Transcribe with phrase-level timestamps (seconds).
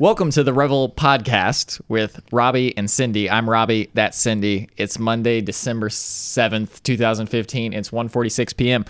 [0.00, 3.30] Welcome to the Revel podcast with Robbie and Cindy.
[3.30, 4.68] I'm Robbie, that's Cindy.
[4.76, 7.72] It's Monday, December 7th, 2015.
[7.72, 8.84] It's 1:46 p.m.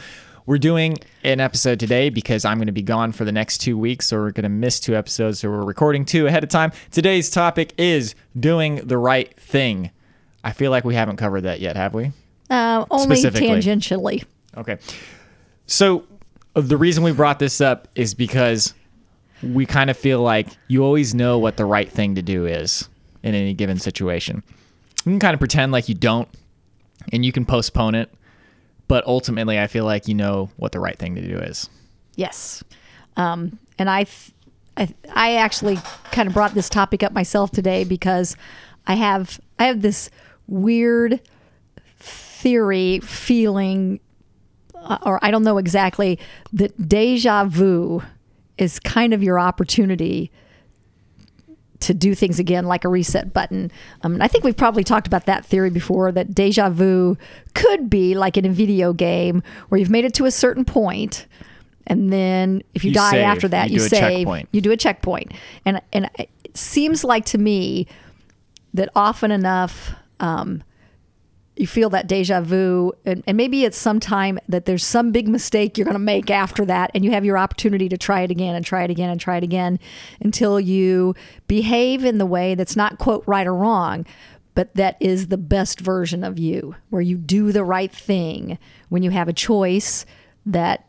[0.46, 3.76] We're doing an episode today because I'm going to be gone for the next 2
[3.76, 6.72] weeks so we're going to miss two episodes so we're recording two ahead of time.
[6.90, 9.90] Today's topic is doing the right thing.
[10.42, 12.12] I feel like we haven't covered that yet, have we?
[12.48, 14.24] Uh, only tangentially.
[14.56, 14.78] Okay.
[15.66, 16.06] So
[16.54, 18.72] the reason we brought this up is because
[19.42, 22.88] we kind of feel like you always know what the right thing to do is
[23.22, 24.42] in any given situation.
[25.04, 26.28] You can kind of pretend like you don't
[27.12, 28.12] and you can postpone it,
[28.88, 31.68] but ultimately I feel like you know what the right thing to do is.
[32.16, 32.62] Yes.
[33.16, 34.06] Um, and I,
[34.76, 35.78] I, I actually
[36.12, 38.36] kind of brought this topic up myself today because
[38.86, 40.10] I have, I have this
[40.46, 41.20] weird
[41.98, 44.00] theory, feeling,
[44.74, 46.18] uh, or I don't know exactly,
[46.52, 48.02] that deja vu
[48.58, 50.30] is kind of your opportunity
[51.80, 53.70] to do things again like a reset button.
[54.02, 57.18] Um, I think we've probably talked about that theory before that deja vu
[57.54, 61.26] could be like in a video game where you've made it to a certain point
[61.86, 63.24] and then if you, You die save.
[63.24, 64.48] after that You you, save checkpoint.
[64.52, 65.32] you do a checkpoint
[65.66, 67.86] and and it seems like to me
[68.72, 70.62] that often enough um,
[71.56, 75.78] you feel that deja vu and, and maybe it's sometime that there's some big mistake
[75.78, 78.54] you're going to make after that and you have your opportunity to try it again
[78.54, 79.78] and try it again and try it again
[80.20, 81.14] until you
[81.46, 84.04] behave in the way that's not quote right or wrong
[84.54, 89.02] but that is the best version of you where you do the right thing when
[89.02, 90.04] you have a choice
[90.44, 90.86] that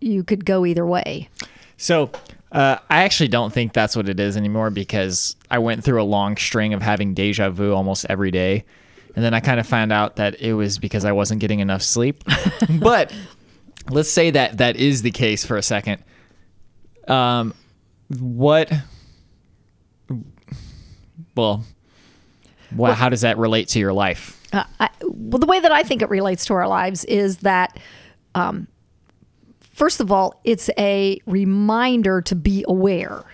[0.00, 1.28] you could go either way
[1.76, 2.10] So
[2.52, 6.04] uh, I actually don't think that's what it is anymore because I went through a
[6.04, 8.66] long string of having deja vu almost every day.
[9.14, 11.82] And then I kind of found out that it was because I wasn't getting enough
[11.82, 12.22] sleep.
[12.80, 13.12] but
[13.90, 16.02] let's say that that is the case for a second.
[17.08, 17.54] Um,
[18.18, 18.72] what?
[21.36, 21.64] Well,
[22.70, 24.40] what, how does that relate to your life?
[24.52, 27.78] uh, I, well, the way that I think it relates to our lives is that,
[28.34, 28.66] um,
[29.60, 33.24] first of all, it's a reminder to be aware.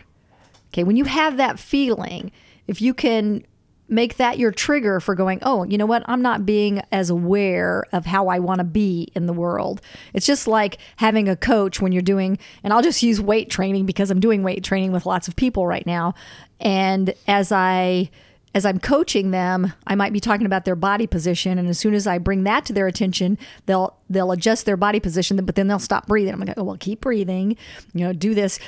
[0.69, 2.32] Okay, when you have that feeling,
[2.66, 3.47] if you can
[3.88, 7.84] make that your trigger for going, oh, you know what, I'm not being as aware
[7.92, 9.80] of how I want to be in the world.
[10.12, 13.86] It's just like having a coach when you're doing, and I'll just use weight training
[13.86, 16.14] because I'm doing weight training with lots of people right now.
[16.58, 18.10] And as I,
[18.54, 21.92] as I'm coaching them, I might be talking about their body position, and as soon
[21.92, 23.36] as I bring that to their attention,
[23.66, 26.32] they'll they'll adjust their body position, but then they'll stop breathing.
[26.32, 27.56] I'm like, oh well, keep breathing,
[27.92, 28.58] you know, do this.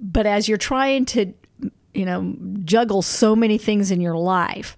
[0.00, 1.34] But as you're trying to,
[1.98, 4.76] you know, juggle so many things in your life,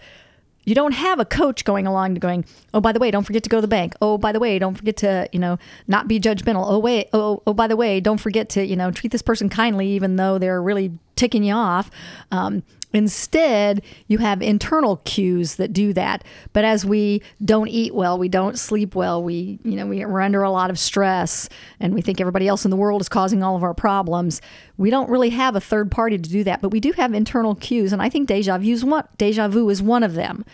[0.64, 2.44] you don't have a coach going along to going,
[2.74, 3.94] oh, by the way, don't forget to go to the bank.
[4.00, 6.64] Oh, by the way, don't forget to, you know, not be judgmental.
[6.66, 7.08] Oh, wait.
[7.12, 10.16] Oh, oh, by the way, don't forget to, you know, treat this person kindly, even
[10.16, 11.90] though they're really ticking you off.
[12.30, 12.62] Um,
[12.92, 16.24] instead, you have internal cues that do that.
[16.52, 20.20] But as we don't eat well, we don't sleep well, we, you know, we, we're
[20.20, 23.42] under a lot of stress and we think everybody else in the world is causing
[23.42, 24.40] all of our problems.
[24.76, 27.54] We don't really have a third party to do that, but we do have internal
[27.54, 27.92] cues.
[27.92, 30.44] And I think deja vu is one, deja vu is one of them.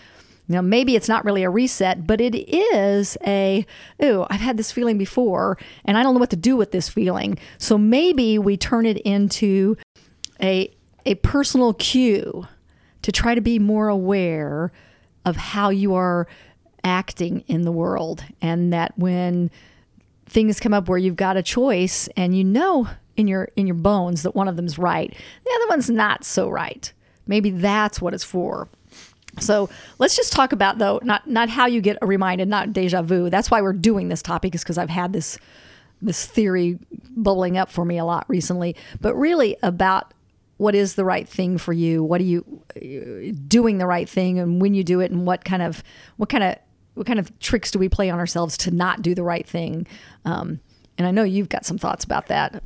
[0.49, 3.67] Know, maybe it's not really a reset, but it is a,
[4.01, 6.89] oh, I've had this feeling before and I don't know what to do with this
[6.89, 7.37] feeling.
[7.59, 9.77] So maybe we turn it into
[10.41, 10.73] a,
[11.07, 12.47] a personal cue
[13.03, 14.73] to try to be more aware
[15.25, 16.27] of how you are
[16.85, 18.25] acting in the world.
[18.43, 19.51] And that when
[20.27, 23.77] things come up where you've got a choice and you know in your in your
[23.77, 25.11] bones that one of them's right,
[25.45, 26.93] the other one's not so right.
[27.27, 28.69] Maybe that's what it's for.
[29.39, 29.69] So
[29.99, 33.31] let's just talk about though not not how you get reminded, not deja vu.
[33.31, 35.39] That's why we're doing this topic is because I've had this
[36.03, 36.79] this theory
[37.17, 40.13] bubbling up for me a lot recently, but really about
[40.59, 42.03] what is the right thing for you?
[42.03, 42.45] What are you
[43.47, 45.83] doing the right thing, and when you do it, and what kind of
[46.17, 46.57] what kind of
[46.95, 49.87] what kind of tricks do we play on ourselves to not do the right thing?
[50.25, 50.61] Um,
[50.97, 52.63] and I know you've got some thoughts about that,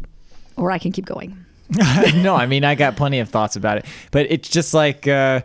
[0.56, 1.44] or I can keep going.
[2.16, 5.40] no, I mean I got plenty of thoughts about it, but it's just like uh,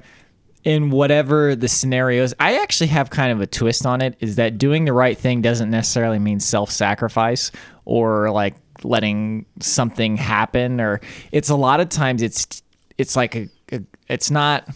[0.63, 2.33] in whatever the scenarios.
[2.39, 4.15] I actually have kind of a twist on it.
[4.19, 7.51] Is that doing the right thing doesn't necessarily mean self-sacrifice
[7.85, 11.01] or like letting something happen, or
[11.31, 12.61] it's a lot of times it's
[12.97, 14.67] it's like a, a it's not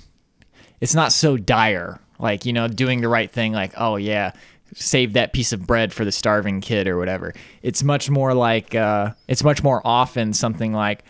[0.81, 1.99] it's not so dire.
[2.19, 3.53] Like you know, doing the right thing.
[3.53, 4.33] Like oh yeah,
[4.73, 7.33] save that piece of bread for the starving kid or whatever.
[7.61, 11.03] It's much more like uh, it's much more often something like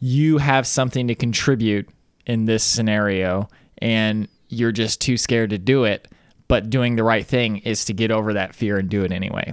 [0.00, 1.88] you have something to contribute
[2.26, 3.48] in this scenario
[3.78, 6.08] and you're just too scared to do it
[6.46, 9.52] but doing the right thing is to get over that fear and do it anyway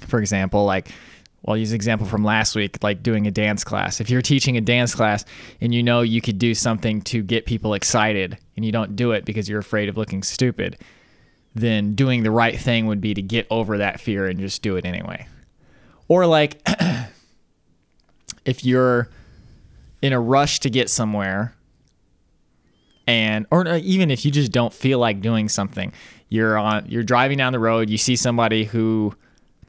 [0.00, 0.88] for example like
[1.46, 4.00] well, I'll use an example from last week, like doing a dance class.
[4.00, 5.24] If you're teaching a dance class
[5.60, 9.12] and you know you could do something to get people excited and you don't do
[9.12, 10.76] it because you're afraid of looking stupid,
[11.54, 14.76] then doing the right thing would be to get over that fear and just do
[14.76, 15.26] it anyway.
[16.08, 16.60] Or like
[18.44, 19.08] if you're
[20.02, 21.54] in a rush to get somewhere
[23.06, 25.92] and or even if you just don't feel like doing something,
[26.28, 29.14] you're on you're driving down the road, you see somebody who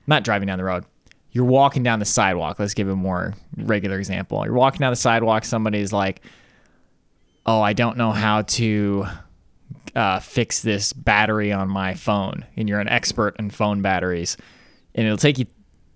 [0.08, 0.84] not driving down the road.
[1.32, 2.60] You're walking down the sidewalk.
[2.60, 4.44] Let's give a more regular example.
[4.46, 6.22] You're walking down the sidewalk, somebody's like,
[7.46, 9.06] "Oh, I don't know how to
[9.96, 14.38] uh, fix this battery on my phone," and you're an expert in phone batteries,
[14.96, 15.46] and it'll take you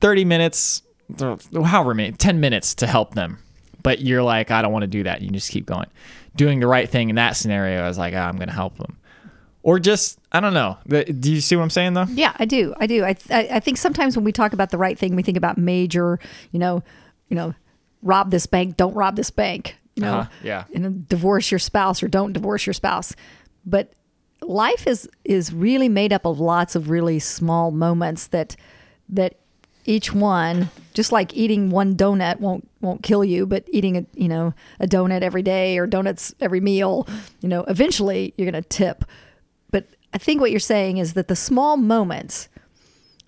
[0.01, 0.81] 30 minutes,
[1.19, 3.37] however many, 10 minutes to help them.
[3.83, 5.21] But you're like, I don't want to do that.
[5.21, 5.87] You just keep going.
[6.35, 8.97] Doing the right thing in that scenario is like, oh, I'm going to help them.
[9.63, 10.77] Or just, I don't know.
[10.87, 12.05] Do you see what I'm saying though?
[12.09, 12.73] Yeah, I do.
[12.79, 13.03] I do.
[13.03, 15.57] I, I, I think sometimes when we talk about the right thing, we think about
[15.57, 16.19] major,
[16.51, 16.81] you know,
[17.29, 17.53] you know,
[18.01, 20.63] rob this bank, don't rob this bank, you know, Uh-huh, yeah.
[20.73, 23.13] and divorce your spouse or don't divorce your spouse.
[23.65, 23.93] But
[24.41, 28.55] life is is really made up of lots of really small moments that
[29.09, 29.35] that
[29.85, 34.27] each one just like eating one donut won't won't kill you but eating a you
[34.27, 37.07] know a donut every day or donuts every meal
[37.41, 39.05] you know eventually you're going to tip
[40.13, 42.49] i think what you're saying is that the small moments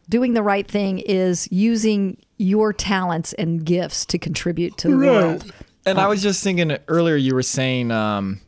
[0.09, 5.51] doing the right thing is using your talents and gifts to contribute to the world
[5.85, 8.39] And I was just thinking earlier, you were saying um,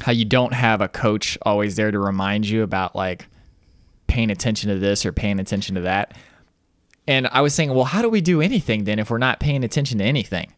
[0.00, 3.26] how you don't have a coach always there to remind you about like
[4.06, 6.16] paying attention to this or paying attention to that.
[7.06, 9.64] And I was saying, well, how do we do anything then if we're not paying
[9.64, 10.52] attention to anything?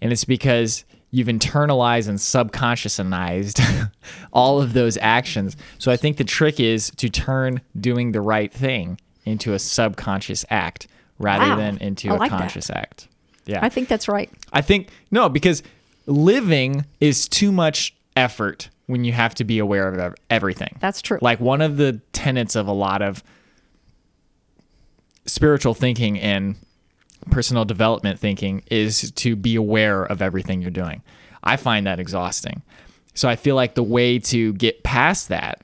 [0.00, 3.90] And it's because you've internalized and subconsciousnized
[4.32, 5.56] all of those actions.
[5.78, 10.44] So I think the trick is to turn doing the right thing into a subconscious
[10.50, 10.86] act
[11.18, 11.56] rather Wow.
[11.56, 12.38] than into I a like that.
[12.40, 13.08] conscious act.
[13.46, 13.60] Yeah.
[13.64, 15.62] i think that's right I think no, because
[16.06, 20.76] living is too much effort when you have to be aware of everything.
[20.80, 21.18] That's true.
[21.22, 23.22] Like one of the tenets of a lot of
[25.26, 26.56] spiritual thinking and
[27.30, 31.02] personal development thinking is to be aware of everything you're doing.
[31.42, 32.62] I find that exhausting.
[33.14, 35.60] So I feel like the way to get past that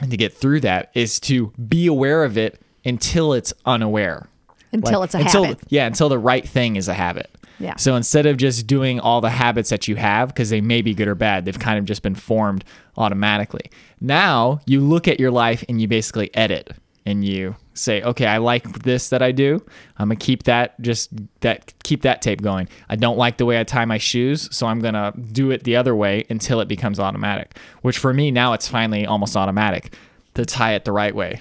[0.00, 4.28] and to get through that is to be aware of it until it's unaware.
[4.72, 5.60] Until Like, it's a until, habit.
[5.68, 7.30] Yeah, until the right thing is a habit.
[7.58, 7.76] Yeah.
[7.76, 10.94] So instead of just doing all the habits that you have, because they may be
[10.94, 12.64] good or bad, they've kind of just been formed
[12.96, 13.70] automatically.
[14.00, 16.72] Now you look at your life and you basically edit
[17.06, 19.64] and you say, okay, I like this that I do.
[19.98, 22.68] I'm gonna keep that just that keep that tape going.
[22.88, 25.76] I don't like the way I tie my shoes, so I'm gonna do it the
[25.76, 27.56] other way until it becomes automatic.
[27.82, 29.94] Which for me now it's finally almost automatic
[30.34, 31.40] to tie it the right way.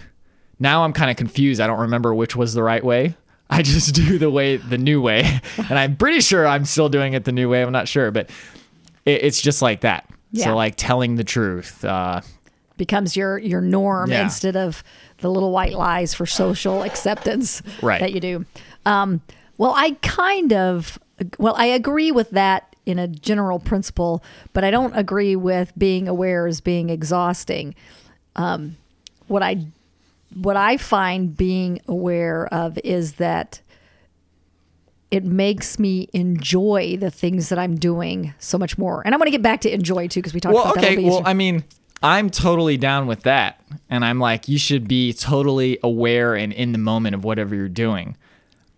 [0.60, 1.60] Now I'm kind of confused.
[1.60, 3.16] I don't remember which was the right way.
[3.50, 5.24] I just do the way the new way,
[5.58, 7.62] and I'm pretty sure I'm still doing it the new way.
[7.62, 8.30] I'm not sure, but
[9.06, 10.10] it, it's just like that.
[10.32, 10.46] Yeah.
[10.46, 11.84] So like telling the truth.
[11.86, 12.22] Uh,
[12.78, 14.24] becomes your your norm Yeah.
[14.24, 14.84] instead of
[15.20, 18.00] the little white lies for social acceptance Right.
[18.02, 18.46] that you do.
[18.86, 19.22] Um,
[19.58, 21.00] well, I kind of
[21.40, 24.22] well, I agree with that in a general principle,
[24.54, 27.74] but I don't agree with being aware as being exhausting.
[28.36, 28.78] Um,
[29.28, 29.66] what I
[30.34, 33.62] what I find being aware of is that
[35.12, 39.02] it makes me enjoy the things that I'm doing so much more.
[39.06, 40.94] And I want to get back to enjoy too because we talked well, about that.
[40.94, 41.04] okay.
[41.04, 41.64] Well, I mean,
[42.04, 43.60] I'm totally down with that,
[43.90, 47.68] and I'm like, you should be totally aware and in the moment of whatever you're
[47.70, 48.16] doing.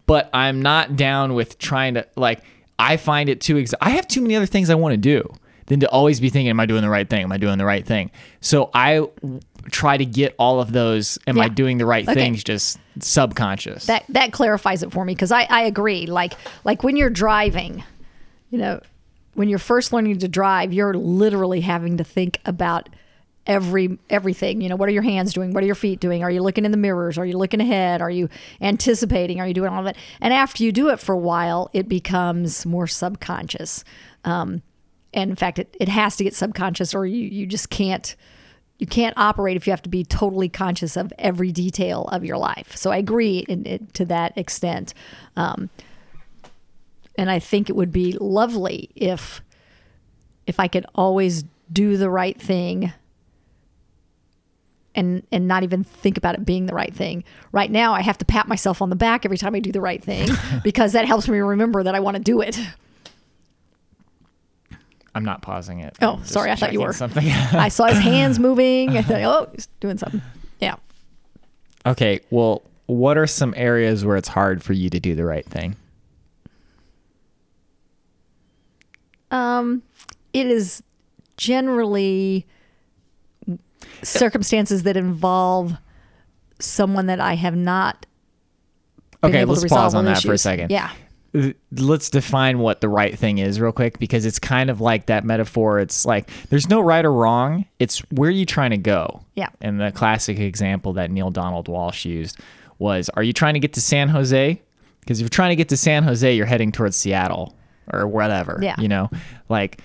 [0.05, 2.41] But I'm not down with trying to like.
[2.79, 3.57] I find it too.
[3.57, 5.33] Ex- I have too many other things I want to do
[5.65, 7.23] than to always be thinking, "Am I doing the right thing?
[7.23, 11.17] Am I doing the right thing?" So I w- try to get all of those.
[11.27, 12.13] Am I doing the right Okay.
[12.13, 12.43] things?
[12.43, 13.87] Just subconscious.
[13.87, 16.33] that that clarifies it for me because I, I agree like
[16.63, 17.83] like when you're driving
[18.49, 18.79] you know
[19.33, 22.89] when you're first learning to drive you're literally having to think about
[23.47, 25.53] every everything you know what are your hands doing?
[25.53, 26.23] What are your feet doing?
[26.23, 27.17] Are you looking in the mirrors?
[27.17, 28.01] Are you looking ahead?
[28.01, 28.29] Are you
[28.61, 29.39] anticipating?
[29.39, 29.97] Are you doing all of it?
[30.21, 33.83] And after you do it for a while it becomes more subconscious.
[34.25, 34.61] Um,
[35.13, 38.15] and in fact it, it has to get subconscious or you, you just can't
[38.77, 42.37] you can't operate if you have to be totally conscious of every detail of your
[42.37, 42.77] life.
[42.77, 44.93] So I agree in, in, to that extent.
[45.35, 45.71] Um,
[47.17, 49.41] and I think it would be lovely if
[50.45, 52.93] if I could always do the right thing
[54.97, 57.23] and and not even think about it being the right thing.
[57.53, 59.79] Right now I have to pat myself on the back every time I do the
[59.79, 60.27] right thing
[60.63, 62.59] because that helps me remember that I want to do it.
[65.15, 65.95] I'm not pausing it.
[66.01, 66.93] Oh, sorry, I thought you were.
[66.93, 67.27] something.
[67.53, 68.97] I saw his hands moving.
[68.97, 70.21] I thought, oh, he's doing something.
[70.59, 70.75] Yeah.
[71.87, 75.45] Okay, well, what are some areas where it's hard for you to do the right
[75.45, 75.75] thing?
[79.31, 79.81] Um,
[80.33, 80.83] it is
[81.35, 82.45] generally
[84.03, 85.73] circumstances that involve
[86.59, 88.05] someone that I have not.
[89.23, 90.71] Okay, let's pause on that for a second.
[90.71, 90.91] Yeah.
[91.71, 95.23] let's define what the right thing is real quick because it's kind of like that
[95.25, 99.21] metaphor it's like there's no right or wrong it's where are you trying to go
[99.35, 99.49] Yeah.
[99.61, 102.39] and the classic example that Neale Donald Walsch used
[102.79, 104.59] was are you trying to get to san jose
[105.01, 107.55] because if you're trying to get to san jose you're heading towards seattle
[107.91, 108.75] or whatever Yeah.
[108.79, 109.09] you know
[109.49, 109.81] like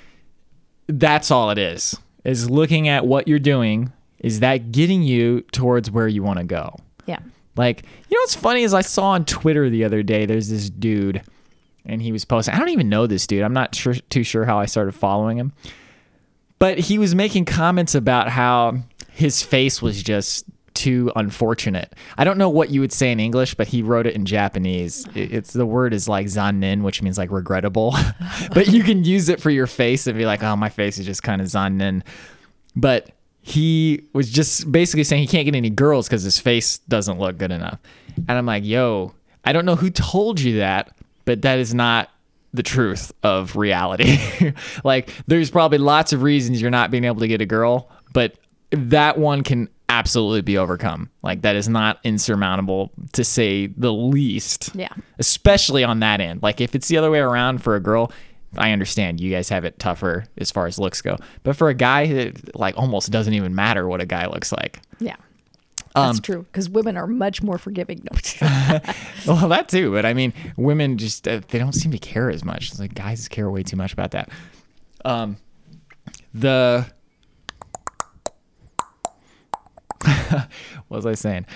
[0.87, 5.91] that's all it is is looking at what you're doing is that getting you towards
[5.91, 6.77] where you want to go
[7.07, 7.19] Yeah.
[7.57, 10.71] like, you know what's funny is I saw on Twitter the other day, there's this
[10.71, 11.23] dude,
[11.85, 12.55] and he was posting.
[12.55, 13.43] I don't even know this dude.
[13.43, 15.53] I'm not sure, too sure how I started following him,
[16.59, 18.77] but he was making comments about how
[19.11, 21.93] his face was just too unfortunate.
[22.17, 25.07] I don't know what you would say in English, but he wrote it in Japanese.
[25.15, 27.95] It- It's the word is like zannen, which means like regrettable,
[28.55, 31.05] but you can use it for your face and be like, oh, my face is
[31.05, 32.03] just kind of zannen.
[32.75, 33.11] But
[33.43, 37.39] he was just basically saying he can't get any girls because his face doesn't look
[37.39, 37.79] good enough.
[38.17, 42.09] And I'm like, yo, I don't know who told you that, but that is not
[42.55, 44.19] the truth of reality.
[44.85, 48.37] like, there's probably lots of reasons you're not being able to get a girl, but
[48.71, 51.11] that one can absolutely be overcome.
[51.23, 54.89] Like, that is not insurmountable to say the least Yeah.
[55.19, 56.43] especially on that end.
[56.43, 58.13] Like if it's the other way around for a girl,
[58.57, 61.17] I understand you guys have it tougher as far as looks go.
[61.43, 64.81] But for a guy, it like almost doesn't even matter what a guy looks like.
[64.99, 65.17] Yeah.
[65.95, 68.03] Um, That's true because women are much more forgiving.
[68.11, 68.81] No.
[69.27, 69.93] Well, that too.
[69.93, 72.71] But I mean, women just uh, they don't seem to care as much.
[72.71, 74.31] It's like guys care way too much about that.
[75.05, 75.37] Um,
[76.35, 76.87] the
[80.05, 80.49] what
[80.89, 81.47] was I saying?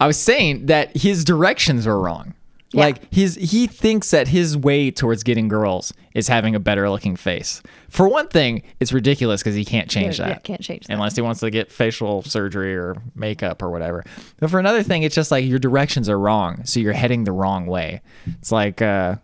[0.00, 2.34] I was saying that his directions were wrong.
[2.72, 2.84] Yeah.
[2.84, 7.16] Like his he thinks that his way towards getting girls is having a better looking
[7.16, 7.62] face.
[7.88, 10.30] For one thing, it's ridiculous because he can't change Yeah, that.
[10.30, 10.92] yeah, can't change that.
[10.94, 14.04] Unless he wants to get facial surgery or makeup or whatever.
[14.38, 16.64] But for another thing, it's just like your directions are wrong.
[16.64, 18.02] So you're heading the wrong way.
[18.38, 19.16] It's like uh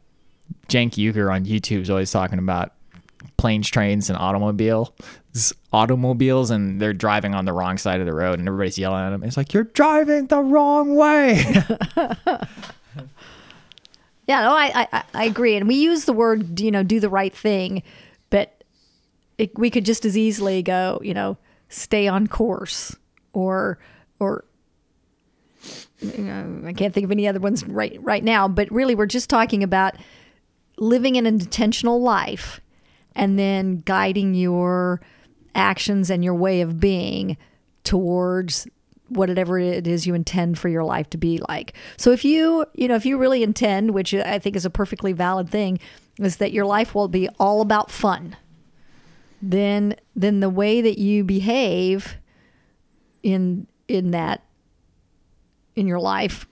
[0.69, 2.73] Cenk Uygur on YouTube is always talking about
[3.37, 4.93] planes, trains, and automobile
[5.73, 9.13] automobiles and they're driving on the wrong side of the road and everybody's yelling at
[9.13, 9.23] him.
[9.23, 11.45] It's like you're driving the wrong way.
[14.27, 17.09] Yeah, no, I, I I agree, and we use the word you know do the
[17.09, 17.83] right thing,
[18.31, 18.65] but
[19.39, 22.97] it, we could just as easily go you know stay on course
[23.33, 23.79] or
[24.19, 24.45] or
[26.01, 29.07] you know, I can't think of any other ones right right now, but really we're
[29.07, 29.95] just talking about
[30.79, 32.61] living an intentional life
[33.15, 35.01] and then guiding your
[35.55, 37.37] actions and your way of being
[37.83, 38.67] towards
[39.09, 41.75] whatever it is you intend for your life to be like.
[41.97, 45.13] So if you, you know, if you really intend, which I think is a perfectly
[45.13, 45.79] valid thing,
[46.19, 48.37] is that your life will be all about fun.
[49.43, 52.17] Then then the way that you behave
[53.23, 54.43] in in that
[55.77, 56.47] in your life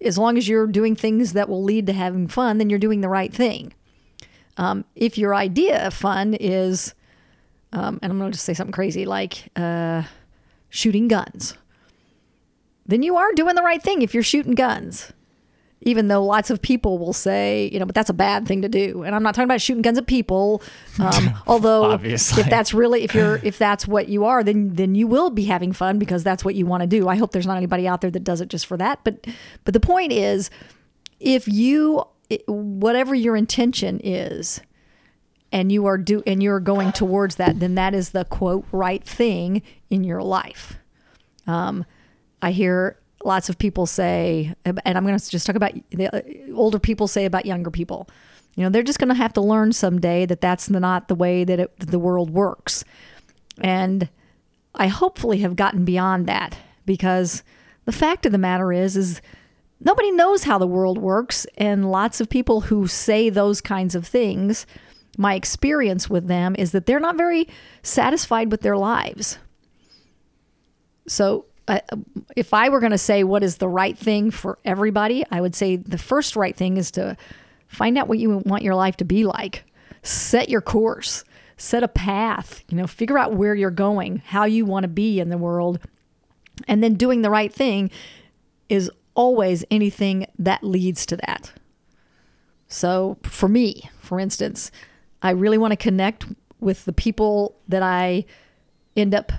[0.00, 3.00] as long as you're doing things that will lead to having fun, then you're doing
[3.00, 3.72] the right thing.
[4.56, 6.94] Um, if your idea of fun is,
[7.72, 10.02] um, and I'm going to just say something crazy like uh,
[10.68, 11.56] shooting guns,
[12.86, 15.12] then you are doing the right thing if you're shooting guns.
[15.82, 18.68] Even though lots of people will say, you know, but that's a bad thing to
[18.68, 19.02] do.
[19.02, 20.62] And I'm not talking about shooting guns at people.
[20.98, 22.42] Um, although, Obviously.
[22.42, 25.44] if that's really if you're if that's what you are, then then you will be
[25.44, 27.08] having fun because that's what you want to do.
[27.08, 29.00] I hope there's not anybody out there that does it just for that.
[29.02, 29.26] But
[29.64, 30.50] but the point is,
[31.20, 32.04] if you
[32.46, 34.60] whatever your intention is,
[35.52, 39.02] and you are do and you're going towards that, then that is the quote right
[39.02, 40.76] thing in your life.
[41.46, 41.84] Um,
[42.42, 46.54] I hear lots of people say, and I'm going to just talk about the uh,
[46.54, 48.08] older people say about younger people.
[48.56, 51.44] You know, they're just going to have to learn someday that that's not the way
[51.44, 52.84] that it, the world works.
[53.60, 54.08] And
[54.74, 56.56] I hopefully have gotten beyond that
[56.86, 57.42] because
[57.84, 59.20] the fact of the matter is, is
[59.80, 64.06] nobody knows how the world works, and lots of people who say those kinds of
[64.06, 64.66] things.
[65.18, 67.48] My experience with them is that they're not very
[67.82, 69.38] satisfied with their lives.
[71.06, 71.46] So,
[72.36, 75.54] if I were going to say what is the right thing for everybody, I would
[75.54, 77.16] say the first right thing is to
[77.68, 79.64] find out what you want your life to be like.
[80.02, 81.24] Set your course,
[81.56, 85.20] set a path, you know, figure out where you're going, how you want to be
[85.20, 85.78] in the world.
[86.66, 87.90] And then doing the right thing
[88.68, 91.52] is always anything that leads to that.
[92.68, 94.70] So, for me, for instance,
[95.22, 96.24] I really want to connect
[96.60, 98.24] with the people that I
[98.96, 99.32] end up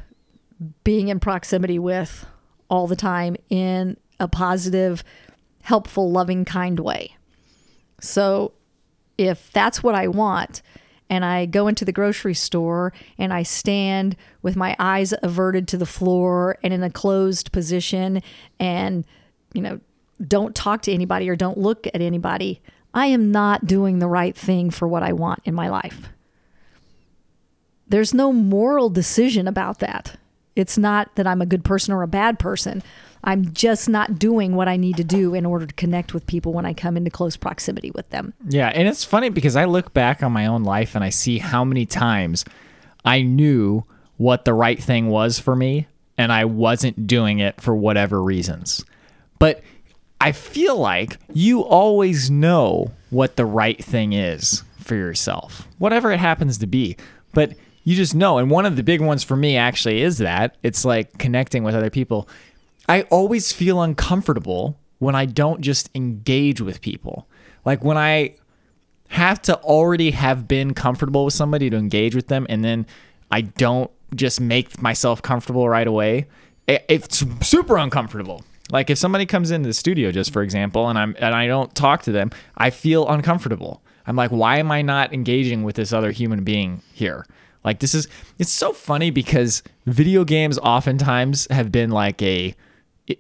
[0.84, 2.26] being in proximity with
[2.70, 5.04] all the time in a positive,
[5.64, 7.16] helpful, loving, kind way.
[8.00, 8.54] So
[9.18, 10.62] if that's what I want,
[11.12, 15.78] and I go into the grocery store and I stand with my eyes averted to
[15.78, 18.22] the floor and in a closed position
[18.62, 19.06] and,
[19.54, 19.82] you know,
[20.26, 22.62] don't talk to anybody or don't look at anybody,
[22.94, 26.08] I am not doing the right thing for what I want in my life.
[27.90, 30.16] There's no moral decision about that.
[30.56, 32.84] It's not that I'm a good person or a bad person.
[33.24, 36.54] I'm just not doing what I need to do in order to connect with people
[36.54, 38.34] when I come into close proximity with them.
[38.48, 41.38] Yeah, and it's funny because I look back on my own life and I see
[41.38, 42.44] how many times
[43.06, 43.86] I knew
[44.18, 48.84] what the right thing was for me and I wasn't doing it for whatever reasons.
[49.40, 49.64] But
[50.20, 56.20] I feel like you always know what the right thing is for yourself, whatever it
[56.20, 56.98] happens to be.
[57.34, 57.54] But
[57.84, 58.38] you just know.
[58.38, 61.76] And one of the big ones for me actually is that it's like connecting with
[61.76, 62.28] other people.
[62.88, 67.28] I always feel uncomfortable when I don't just engage with people.
[67.66, 68.36] Like when I
[69.08, 72.86] have to already have been comfortable with somebody to engage with them and then
[73.30, 76.28] I don't just make myself comfortable right away.
[76.68, 78.44] It's super uncomfortable.
[78.72, 81.74] Like if somebody comes into the studio just for example and I'm and I don't
[81.76, 83.82] talk to them, I feel uncomfortable.
[84.08, 87.26] I'm like why am I not engaging with this other human being here?
[87.64, 88.08] Like this is
[88.40, 92.56] it's so funny because video games oftentimes have been like a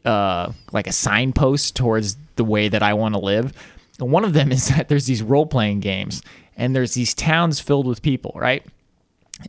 [0.05, 3.53] uh, like a signpost towards the way that I want to live.
[4.00, 6.21] And one of them is that there's these role playing games
[6.57, 8.65] and there's these towns filled with people, right?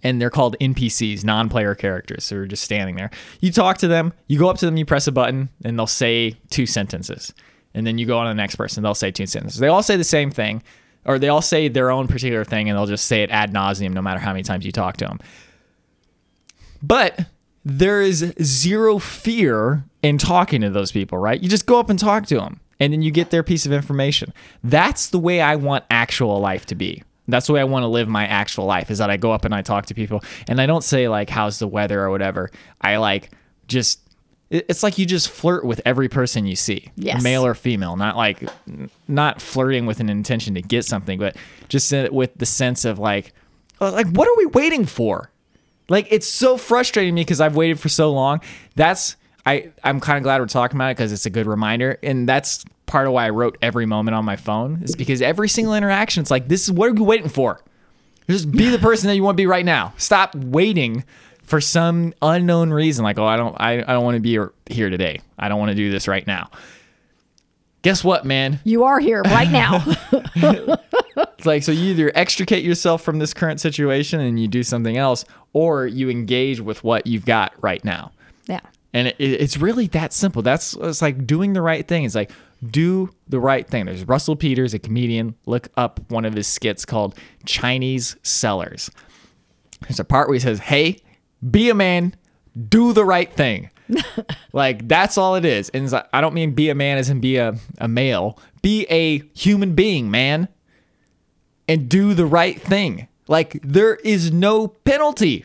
[0.02, 2.24] And they're called NPCs, non player characters.
[2.24, 3.10] So they're just standing there.
[3.40, 5.86] You talk to them, you go up to them, you press a button, and they'll
[5.86, 7.32] say two sentences.
[7.74, 9.58] And then you go on to the next person, they'll say two sentences.
[9.58, 10.62] They all say the same thing,
[11.04, 13.92] or they all say their own particular thing, and they'll just say it ad nauseum
[13.92, 15.18] no matter how many times you talk to them.
[16.82, 17.26] But
[17.64, 21.40] there is zero fear in talking to those people, right?
[21.40, 23.72] You just go up and talk to them and then you get their piece of
[23.72, 24.32] information.
[24.64, 27.04] That's the way I want actual life to be.
[27.28, 29.44] That's the way I want to live my actual life is that I go up
[29.44, 32.50] and I talk to people and I don't say like how's the weather or whatever.
[32.80, 33.30] I like
[33.68, 34.00] just
[34.52, 37.22] it's like you just flirt with every person you see, yes.
[37.22, 38.46] male or female, not like
[39.08, 41.36] not flirting with an intention to get something, but
[41.68, 43.32] just with the sense of like
[43.80, 45.30] oh, like what are we waiting for?
[45.88, 48.42] Like it's so frustrating me because I've waited for so long.
[48.76, 51.98] That's I I'm kind of glad we're talking about it because it's a good reminder,
[52.02, 54.82] and that's part of why I wrote every moment on my phone.
[54.82, 57.62] Is because every single interaction, it's like this is what are you waiting for?
[58.28, 59.94] Just be the person that you want to be right now.
[59.96, 61.04] Stop waiting
[61.42, 63.04] for some unknown reason.
[63.04, 64.38] Like oh I don't I, I don't want to be
[64.72, 65.20] here today.
[65.38, 66.50] I don't want to do this right now.
[67.82, 68.60] Guess what, man?
[68.62, 69.84] You are here right now.
[71.16, 74.96] it's like so you either extricate yourself from this current situation and you do something
[74.96, 78.12] else, or you engage with what you've got right now.
[78.46, 78.60] Yeah.
[78.94, 80.42] And it, it's really that simple.
[80.42, 82.04] That's it's like doing the right thing.
[82.04, 82.30] It's like
[82.70, 83.86] do the right thing.
[83.86, 85.34] There's Russell Peters, a comedian.
[85.46, 88.90] Look up one of his skits called Chinese Sellers.
[89.80, 90.98] There's a part where he says, "Hey,
[91.48, 92.14] be a man,
[92.68, 93.70] do the right thing."
[94.52, 95.68] like that's all it is.
[95.70, 98.38] And like, I don't mean be a man as in be a, a male.
[98.62, 100.48] Be a human being, man.
[101.68, 103.08] And do the right thing.
[103.28, 105.44] Like there is no penalty.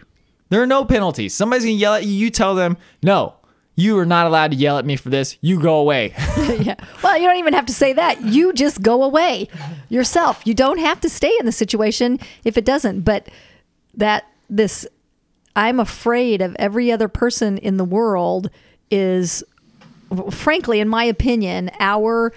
[0.49, 1.35] There are no penalties.
[1.35, 2.11] Somebody's gonna yell at you.
[2.11, 3.35] You tell them, no,
[3.75, 5.37] you are not allowed to yell at me for this.
[5.41, 6.13] You go away.
[6.59, 6.75] yeah.
[7.03, 8.23] Well, you don't even have to say that.
[8.23, 9.47] You just go away
[9.89, 10.41] yourself.
[10.45, 13.01] You don't have to stay in the situation if it doesn't.
[13.01, 13.29] But
[13.93, 14.87] that this,
[15.57, 18.51] I'm afraid of every other person in the world
[18.91, 19.43] is,
[20.29, 22.31] frankly, in my opinion, our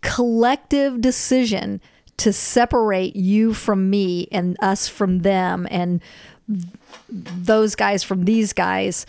[0.00, 1.78] collective decision
[2.16, 6.00] to separate you from me and us from them and
[7.10, 9.04] those guys from these guys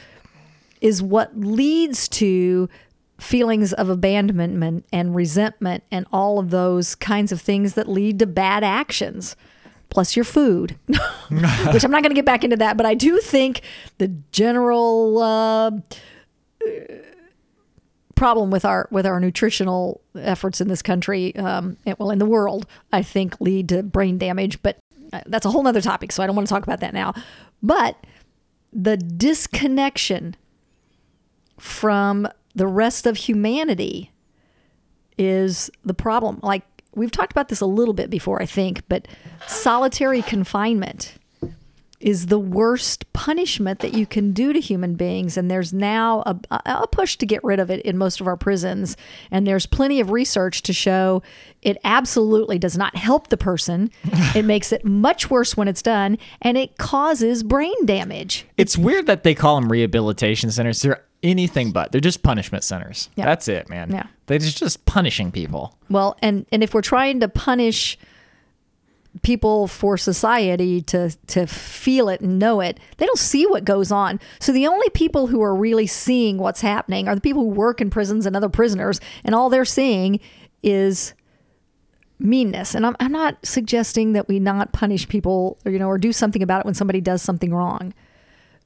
[0.81, 2.67] is what leads to
[3.19, 8.25] feelings of abandonment and resentment and all of those kinds of things that lead to
[8.25, 9.37] bad actions
[9.91, 13.19] plus your food which i'm not going to get back into that but i do
[13.19, 13.61] think
[13.99, 15.71] the general uh,
[18.21, 22.25] problem with our with our nutritional efforts in this country, um, and, well, in the
[22.27, 24.61] world, I think lead to brain damage.
[24.61, 24.77] But
[25.11, 27.15] uh, that's a whole other topic, so I don't want to talk about that now.
[27.63, 27.97] But
[28.71, 30.35] the disconnection
[31.57, 34.11] from the rest of humanity
[35.17, 36.39] is the problem.
[36.43, 36.61] Like
[36.95, 39.07] we've talked about this a little bit before, I think, but
[39.47, 41.13] solitary confinement
[42.01, 45.37] is the worst punishment that you can do to human beings.
[45.37, 48.35] And there's now a, a, push to get rid of it in most of our
[48.35, 48.97] prisons.
[49.29, 51.21] And there's plenty of research to show
[51.61, 53.91] it absolutely does not help the person.
[54.35, 58.45] it makes it much worse when it's done, and it causes brain damage.
[58.57, 60.81] It's weird that they call them rehabilitation centers.
[60.81, 61.91] They're anything but.
[61.91, 63.09] They're just punishment centers.
[63.15, 63.25] Yeah.
[63.25, 63.91] That's it, man.
[63.91, 64.07] Yeah.
[64.39, 65.77] They're just, punishing people.
[65.89, 67.97] Well, and and if we're trying to punish
[69.23, 73.91] people for society to to feel it and know it, they don't see what goes
[73.91, 74.19] on.
[74.39, 77.81] So the only people who are really seeing what's happening are the people who work
[77.81, 80.19] in prisons and other prisoners, and all they're seeing
[80.63, 81.13] is
[82.19, 82.75] meanness.
[82.75, 86.13] And I'm I'm not suggesting that we not punish people, or, you know, or do
[86.13, 87.93] something about it when somebody does something wrong.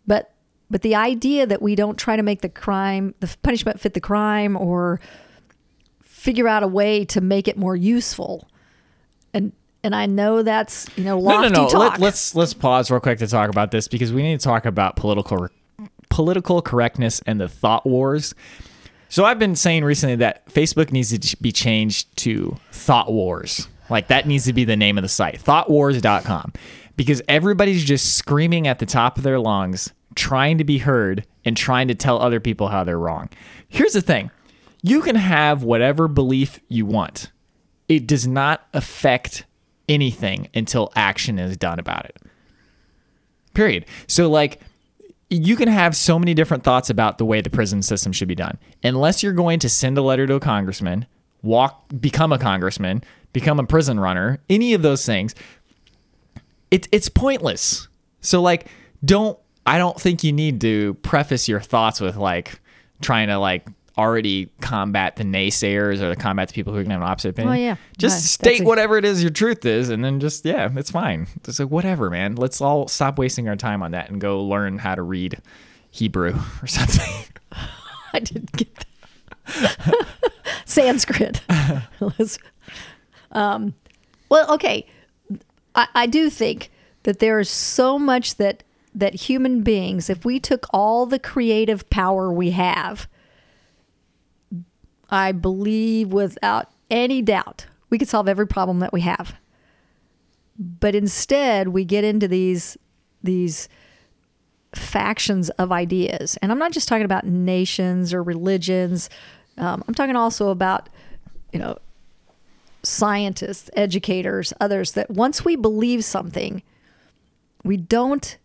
[0.06, 0.32] But
[0.70, 4.02] but the idea that we don't try to make the crime the punishment fit the
[4.02, 5.00] crime or
[6.26, 8.50] figure out a way to make it more useful.
[9.34, 9.52] And
[9.84, 11.70] and I know that's you know No, no, no.
[11.70, 11.92] talk.
[11.92, 14.66] Let, let's let's pause real quick to talk about this because we need to talk
[14.66, 15.48] about political
[16.10, 18.34] political correctness and the thought wars.
[19.08, 23.68] So I've been saying recently that Facebook needs to be changed to Thought Wars.
[23.90, 26.54] Like that needs to be the name of the site, thoughtwars.com.
[26.98, 31.56] Because everybody's just screaming at the top of their lungs, trying to be heard and
[31.56, 33.30] trying to tell other people how they're wrong.
[33.68, 34.32] Here's the thing.
[34.88, 37.32] You can have whatever belief you want.
[37.90, 39.46] It does not affect
[39.90, 42.18] anything until action is done about it.
[43.56, 43.88] Period.
[44.06, 44.62] So like
[45.32, 48.36] you can have so many different thoughts about the way the prison system should be
[48.36, 48.60] done.
[48.84, 51.08] Unless you're going to send a letter to a congressman,
[51.42, 55.34] walk become a congressman, become a prison runner, any of those things,
[56.70, 57.88] it's it's pointless.
[58.22, 58.68] So like
[59.04, 62.60] don't I don't think you need to preface your thoughts with like
[63.02, 63.68] trying to like
[63.98, 67.54] already combat the naysayers or to combat the people who can have an opposite opinion.
[67.56, 67.76] Oh, yeah.
[67.98, 71.28] Just state a- whatever it is your truth is and then just yeah, it's fine.
[71.44, 72.36] Just like whatever, man.
[72.36, 75.40] Let's all stop wasting our time on that and go learn how to read
[75.92, 77.14] Hebrew or something.
[78.14, 80.08] I didn't get that.
[80.66, 81.42] Sanskrit.
[83.32, 83.74] Um,
[84.30, 84.88] well, okay.
[85.76, 86.72] I, I do think
[87.04, 91.90] that there is so much that that human beings, if we took all the creative
[91.90, 93.10] power we have,
[95.16, 99.36] I believe without any doubt we could solve every problem that we have.
[100.60, 102.78] But instead, we get into these
[103.24, 103.70] these
[104.74, 106.38] factions of ideas.
[106.42, 109.10] And I'm not just talking about nations or religions.
[109.58, 110.90] Um, I'm talking also about,
[111.54, 111.78] you know,
[112.84, 116.62] scientists, educators, others that once we believe something,
[117.64, 118.38] we don't.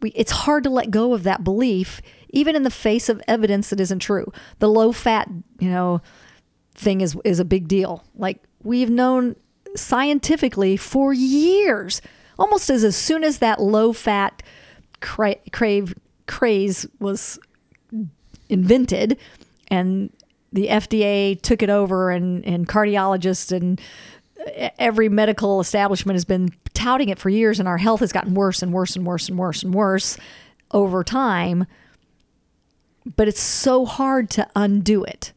[0.00, 3.70] We, it's hard to let go of that belief, even in the face of evidence
[3.70, 4.32] that isn't true.
[4.58, 6.00] The low fat, you know,
[6.74, 8.04] thing is is a big deal.
[8.16, 9.36] Like we've known
[9.76, 12.00] scientifically for years,
[12.38, 14.42] almost as as soon as that low fat
[15.00, 15.94] cra- crave
[16.26, 17.38] craze was
[18.48, 19.18] invented
[19.68, 20.12] and
[20.52, 23.80] the FDA took it over and and cardiologists and
[24.78, 28.62] every medical establishment has been touting it for years and our health has gotten worse
[28.62, 30.16] and worse and worse and worse and worse
[30.72, 31.66] over time
[33.16, 35.32] but it's so hard to undo it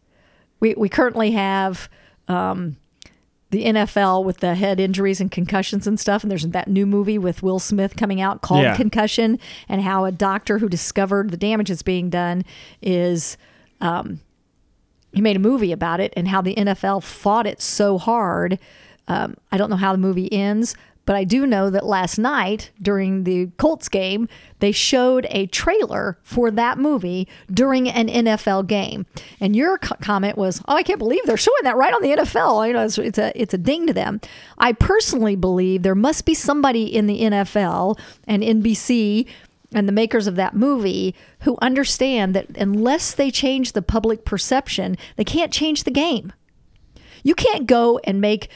[0.63, 1.89] we, we currently have
[2.30, 2.78] um,
[3.49, 6.23] the NFL with the head injuries and concussions and stuff.
[6.23, 8.78] And there's that new movie with Will Smith coming out called Yeah.
[8.78, 12.45] Concussion, and how a doctor who discovered the damage that's being done
[12.82, 13.38] is.
[13.82, 14.21] Um,
[15.12, 18.58] he made a movie about it and how the NFL fought it so hard.
[19.08, 22.71] Um, I don't know how the movie ends, but I do know that last night
[22.81, 29.05] during the Colts game, they showed a trailer for that movie during an NFL game.
[29.39, 32.13] And your co- comment was, "Oh, I can't believe they're showing that right on the
[32.13, 34.21] NFL." You know, it's, it's a it's a ding to them.
[34.57, 39.27] I personally believe there must be somebody in the NFL and NBC
[39.73, 44.97] and the makers of that movie who understand that unless they change the public perception,
[45.17, 46.31] they can't change the game.
[47.23, 48.49] You can't go and make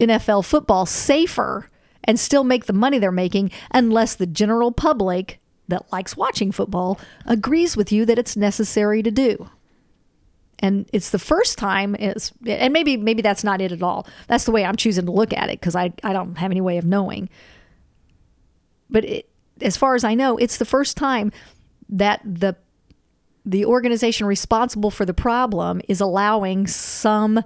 [0.00, 1.68] NFL football safer
[2.04, 5.38] and still make the money they're making unless the general public
[5.68, 9.48] that likes watching football agrees with you that it's necessary to do.
[10.58, 14.06] And it's the first time it's and maybe maybe that's not it at all.
[14.28, 16.60] That's the way I'm choosing to look at it because I, I don't have any
[16.60, 17.28] way of knowing.
[18.88, 19.28] But it,
[19.60, 21.32] as far as I know, it's the first time
[21.88, 22.56] that the
[23.44, 27.42] the organization responsible for the problem is allowing some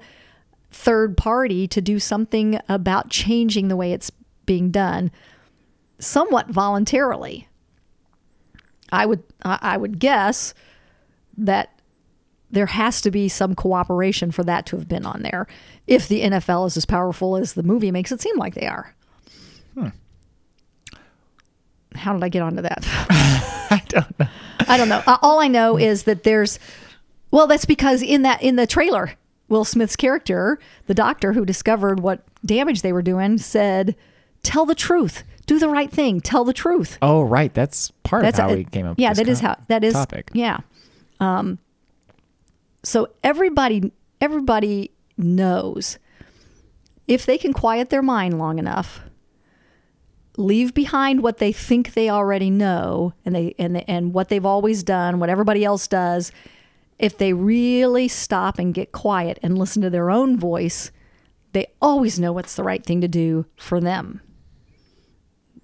[0.70, 4.10] third party to do something about changing the way it's
[4.46, 5.10] being done
[5.98, 7.48] somewhat voluntarily.
[8.92, 10.54] I would i would guess
[11.36, 11.80] that
[12.50, 15.46] there has to be some cooperation for that to have been on there
[15.86, 18.94] if the NFL is as powerful as the movie makes it seem like they are.
[21.94, 22.78] How did i get onto that?
[23.70, 24.28] I don't know.
[24.68, 25.02] I don't know.
[25.06, 26.58] Uh, All I know is that there's,
[27.30, 29.12] well, that's because in that in the trailer,
[29.48, 33.96] Will Smith's character, the doctor who discovered what damage they were doing, said,
[34.46, 35.22] "Tell the truth.
[35.46, 36.20] Do the right thing.
[36.20, 37.52] Tell the truth." Oh, right.
[37.52, 38.94] That's part That's of how a- we came up.
[38.98, 39.92] Yeah, that is how that is.
[39.94, 40.30] topic.
[40.32, 40.58] Yeah.
[41.20, 41.58] Um,
[42.82, 45.98] so everybody, everybody knows
[47.08, 49.00] if they can quiet their mind long enough,
[50.36, 54.82] leave behind what they think they already know, and they and and what they've always
[54.82, 56.32] done, what everybody else does.
[56.98, 60.90] If they really stop and get quiet and listen to their own voice,
[61.52, 64.20] they always know what's the right thing to do for them.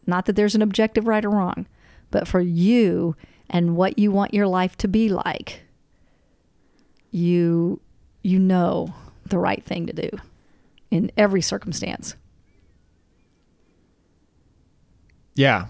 [0.07, 1.67] Not that there's an objective right or wrong,
[2.11, 3.17] but for you
[3.49, 5.63] and what you want your life to be like,
[7.11, 7.81] you
[8.23, 8.95] you know
[9.27, 10.09] the right thing to do
[10.91, 12.17] in every circumstance.
[15.35, 15.67] Yeah.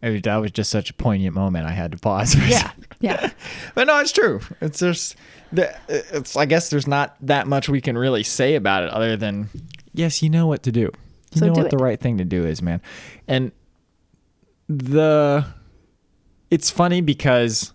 [0.00, 1.66] It that was just such a poignant moment.
[1.66, 2.34] I had to pause.
[2.34, 2.72] Yeah.
[3.00, 3.30] Yeah.
[3.74, 4.40] but no, it's true.
[4.60, 5.16] It's just,
[5.52, 6.36] the, it's.
[6.36, 9.48] I guess there's not that much we can really say about it, other than,
[9.92, 10.90] yes, you know what to do.
[11.32, 12.80] You So know do what the right thing to do is, man.
[13.26, 13.52] And
[14.68, 15.46] the,
[16.50, 17.72] it's funny because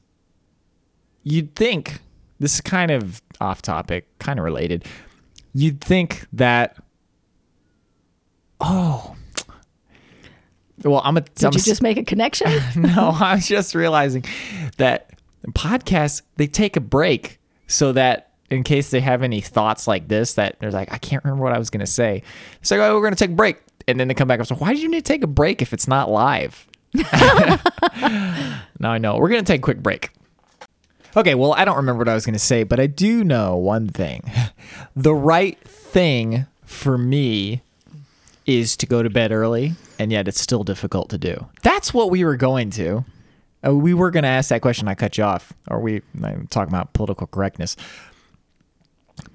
[1.23, 1.99] you'd think
[2.39, 4.85] this is kind of off topic, kind of related.
[5.53, 6.77] You'd think that,
[8.61, 9.15] oh,
[10.83, 11.21] well, I'm a.
[11.21, 12.51] Did you just make a connection?
[12.75, 14.23] no, I'm just realizing
[14.77, 15.09] that
[15.49, 20.35] podcasts they take a break so that in case they have any thoughts like this,
[20.35, 22.23] that they're like, I can't remember what I was gonna say.
[22.61, 23.57] It's like, oh, we're gonna take a break,
[23.87, 25.61] and then they come back and say, Why do you need to take a break
[25.61, 26.67] if it's not live?
[26.93, 30.11] now I know we're gonna take a quick break.
[31.15, 33.89] Okay, well, I don't remember what I was gonna say, but I do know one
[33.89, 34.29] thing:
[34.95, 37.61] the right thing for me
[38.45, 41.47] is to go to bed early, and yet it's still difficult to do.
[41.63, 43.03] That's what we were going to.
[43.65, 44.87] Uh, we were going to ask that question.
[44.87, 47.75] I cut you off, or we I'm talking about political correctness.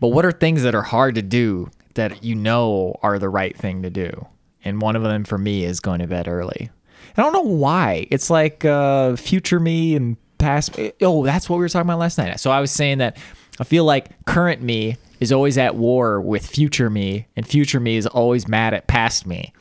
[0.01, 3.57] But what are things that are hard to do that you know are the right
[3.57, 4.27] thing to do?
[4.65, 6.71] And one of them for me is going to bed early.
[7.17, 8.07] I don't know why.
[8.11, 10.79] It's like uh, future me and past.
[11.01, 12.39] Oh, that's what we were talking about last night.
[12.41, 13.17] So I was saying that
[13.61, 17.97] I feel like current me is always at war with future me, and future me
[17.97, 19.53] is always mad at past me.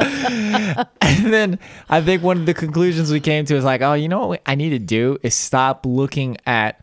[0.00, 1.58] and then
[1.88, 4.42] I think one of the conclusions we came to is like, oh, you know what
[4.46, 6.82] I need to do is stop looking at,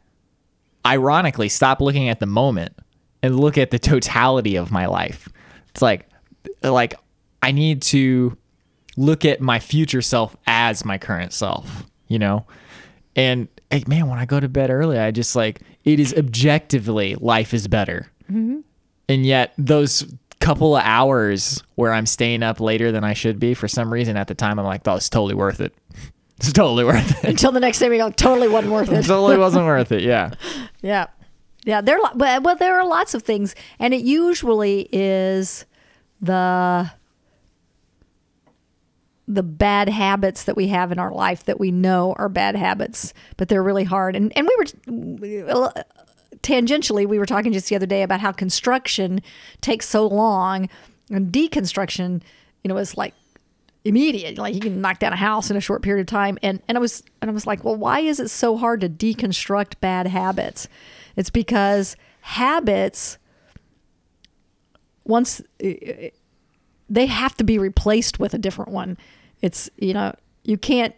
[0.88, 2.74] ironically, stop looking at the moment
[3.22, 5.30] and look at the totality of my life.
[5.70, 6.08] It's like,
[6.64, 6.96] like
[7.44, 8.38] I need to
[8.96, 12.48] look at my future self as my current self, you know?
[13.16, 17.16] And hey, man, when I go to bed early, I just like, it is objectively
[17.16, 18.08] life is better.
[18.32, 18.60] Mm-hmm.
[19.10, 20.06] And yet, those
[20.40, 24.18] couple of hours where I'm staying up later than I should be, for some reason
[24.18, 25.74] at the time, I'm like, oh, it's totally worth it.
[26.38, 27.30] It's totally worth it.
[27.30, 30.04] Until the next day, we go, totally wasn't worth It totally wasn't worth it.
[30.04, 30.32] Yeah.
[30.82, 31.08] Yeah.
[31.66, 31.98] Yeah, there.
[31.98, 35.66] are lo- Well, well, there are lots of things, and it usually is
[36.22, 36.90] the
[39.28, 43.14] the bad habits that we have in our life that we know are bad habits,
[43.36, 44.16] but they're really hard.
[44.16, 45.74] And and we were
[46.42, 49.22] tangentially we were talking just the other day about how construction
[49.60, 50.70] takes so long,
[51.10, 52.22] and deconstruction,
[52.64, 53.14] you know, is like
[53.88, 54.38] immediate.
[54.38, 56.38] Like you can knock down a house in a short period of time.
[56.44, 58.90] And and I was and I was like, well, why is it so hard to
[58.90, 60.68] deconstruct bad habits?
[61.16, 63.18] It's because habits
[65.06, 66.10] once eh, eh,
[66.90, 68.98] they have to be replaced with a different one.
[69.42, 70.96] It's you know you can't.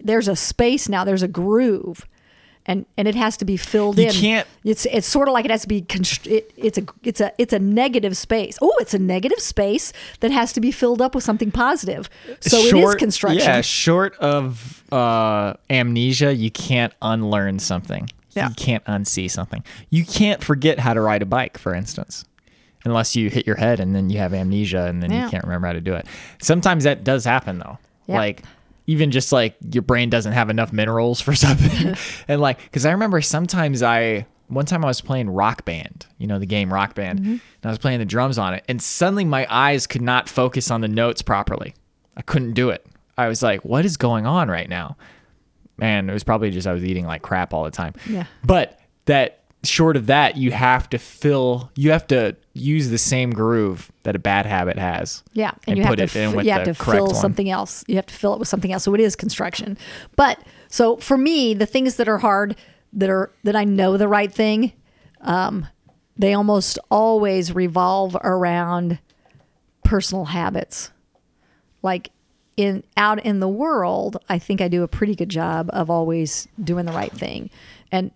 [0.00, 1.04] There's a space now.
[1.04, 2.06] There's a groove.
[2.68, 4.12] And, and it has to be filled You in.
[4.12, 5.80] can't- It's it's sort of like it has to be.
[5.80, 8.58] Const- it, it's a it's a it's a negative space.
[8.60, 12.10] Oh, it's a negative space that has to be filled up with something positive.
[12.40, 13.40] So it is construction.
[13.40, 18.10] Yeah, short of uh, amnesia, you can't unlearn something.
[18.32, 18.50] Yeah.
[18.50, 19.64] You can't unsee something.
[19.88, 22.26] You can't forget how to ride a bike, for instance,
[22.84, 25.24] unless you hit your head and then you have amnesia and then Yeah.
[25.24, 26.06] you can't remember how to do it.
[26.42, 27.78] Sometimes that does happen though.
[28.06, 28.18] Yeah.
[28.18, 28.42] Like
[28.88, 31.94] even just like your brain doesn't have enough minerals for something.
[32.28, 36.26] and like, because I remember sometimes I, one time I was playing Rock Band, you
[36.26, 37.30] know, the game Rock Band, Mm-hmm.
[37.30, 40.70] and I was playing the drums on it, and suddenly my eyes could not focus
[40.70, 41.74] on the notes properly.
[42.16, 42.84] I couldn't do it.
[43.16, 44.96] I was like, what is going on right now?
[45.76, 47.94] Man, it was probably just I was eating like crap all the time.
[48.08, 48.24] Yeah.
[48.44, 53.30] But that, short of that, you have to fill, you have to use the same
[53.30, 55.22] groove that a bad habit has.
[55.32, 57.06] Yeah, And, you have put to it in f- with you have the to fill
[57.06, 57.14] one.
[57.14, 57.84] something else.
[57.88, 58.84] You have to fill it with something else.
[58.84, 59.76] So it is construction.
[60.16, 62.56] But so for me, the things that are hard
[62.92, 64.72] that are that I know the right thing,
[65.20, 65.66] um,
[66.16, 68.98] they almost always revolve around
[69.84, 70.90] personal habits.
[71.82, 72.10] Like
[72.56, 76.48] in out in the world, I think I do a pretty good job of always
[76.62, 77.50] doing the right thing,
[77.92, 78.10] and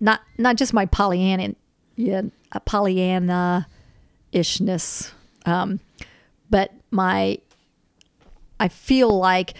[0.00, 1.54] not not just my Pollyanna,
[1.98, 3.66] yeah, a Pollyanna
[4.32, 5.10] ishness,
[5.44, 5.80] um,
[6.48, 7.38] but my
[8.60, 9.54] I feel like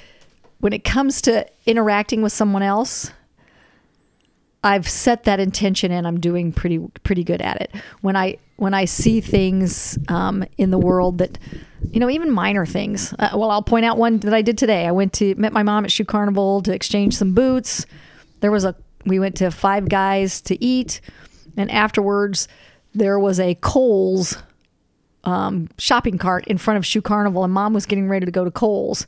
[0.60, 3.10] when it comes to interacting with someone else,
[4.62, 7.74] I've set that intention and I'm doing pretty pretty good at it.
[8.02, 11.38] When I when I see things um, in the world that,
[11.92, 13.14] you know, even minor things.
[13.18, 14.86] Uh, well, I'll point out one that I did today.
[14.86, 17.84] I went to met my mom at Shoe Carnival to exchange some boots.
[18.40, 21.00] There was a we went to Five Guys to eat,
[21.58, 22.48] and afterwards
[22.94, 24.38] there was a Kohl's
[25.24, 28.44] um, shopping cart in front of Shoe Carnival, and Mom was getting ready to go
[28.44, 29.06] to Kohl's.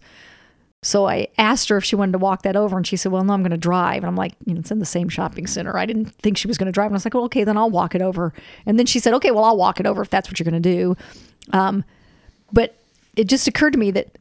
[0.82, 3.22] So I asked her if she wanted to walk that over, and she said, "Well,
[3.22, 5.46] no, I'm going to drive." And I'm like, "You know, it's in the same shopping
[5.46, 7.44] center." I didn't think she was going to drive, and I was like, "Well, okay,
[7.44, 8.32] then I'll walk it over."
[8.64, 10.62] And then she said, "Okay, well, I'll walk it over if that's what you're going
[10.62, 10.96] to do."
[11.52, 11.84] Um,
[12.52, 12.76] but
[13.16, 14.16] it just occurred to me that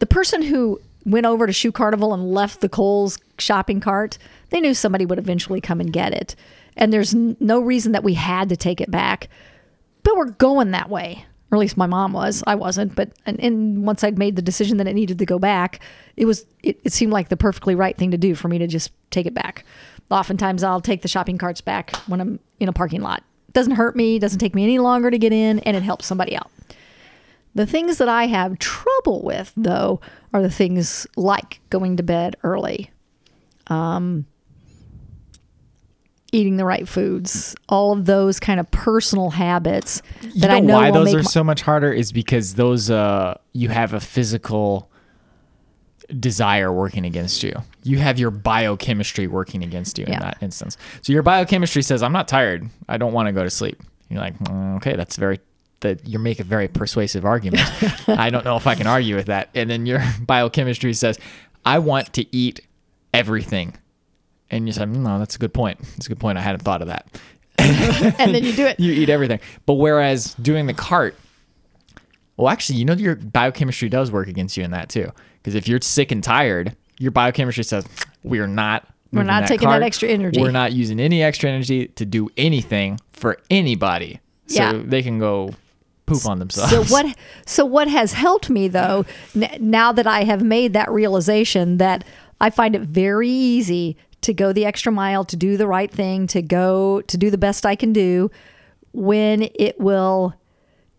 [0.00, 4.18] the person who went over to Shoe Carnival and left the Kohl's shopping cart,
[4.50, 6.36] they knew somebody would eventually come and get it,
[6.76, 9.28] and there's no reason that we had to take it back.
[10.02, 12.42] But we're going that way or at least my mom was.
[12.46, 15.38] I wasn't, but and, and, once I'd made the decision that it needed to go
[15.38, 15.80] back,
[16.16, 18.66] it was it, it, seemed like the perfectly right thing to do for me to
[18.66, 19.66] just take it back.
[20.10, 23.22] Oftentimes, I'll take the shopping carts back when I'm in a parking lot.
[23.48, 26.06] It doesn't hurt me, doesn't take me any longer to get in, and it helps
[26.06, 26.50] somebody out.
[27.54, 30.00] The things that I have trouble with, though,
[30.32, 32.90] are the things like going to bed early.
[33.66, 34.24] Um,
[36.32, 40.60] eating the right foods, all of those kind of personal habits that you know I
[40.60, 44.00] know why those are my- so much harder is because those uh you have a
[44.00, 44.88] physical
[46.18, 47.52] desire working against you.
[47.84, 50.76] You have your biochemistry working against you in that instance.
[51.02, 52.68] So your biochemistry says, "I'm not tired.
[52.88, 55.40] I don't want to go to sleep." You're like, "Mm, "Okay, that's very
[55.80, 57.62] that you make a very persuasive argument.
[58.08, 61.18] I don't know if I can argue with that." And then your biochemistry says,
[61.64, 62.60] "I want to eat
[63.14, 63.74] everything."
[64.52, 65.80] And you said, hmm, "No, that's a good point.
[65.80, 66.38] That's a good point.
[66.38, 67.06] I hadn't thought of that."
[67.58, 68.78] and then you do it.
[68.80, 69.40] you eat everything.
[69.66, 71.16] But whereas doing the cart,
[72.36, 75.10] well, actually, you know, your biochemistry does work against you in that too.
[75.36, 77.84] Because if you're sick and tired, your biochemistry says
[78.22, 78.86] we're not.
[79.12, 82.98] We're not taking that extra energy." We're not using any extra energy to do anything
[83.12, 84.20] for anybody.
[84.46, 84.82] So Yeah.
[84.84, 85.54] they can go
[86.06, 86.72] poop on themselves.
[86.72, 87.16] So what?
[87.46, 92.04] So what has helped me though, n- now that I have made that realization that
[92.40, 96.26] I find it very easy to go the extra mile, to do the right thing,
[96.28, 98.30] to go to do the best I can do,
[98.92, 100.34] when it will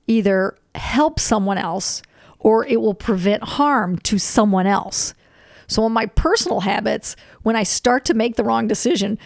[0.08, 2.02] either help someone else
[2.40, 5.14] or it will prevent harm to someone else.
[5.68, 9.18] So, on my personal habits, when I start to make the wrong decision,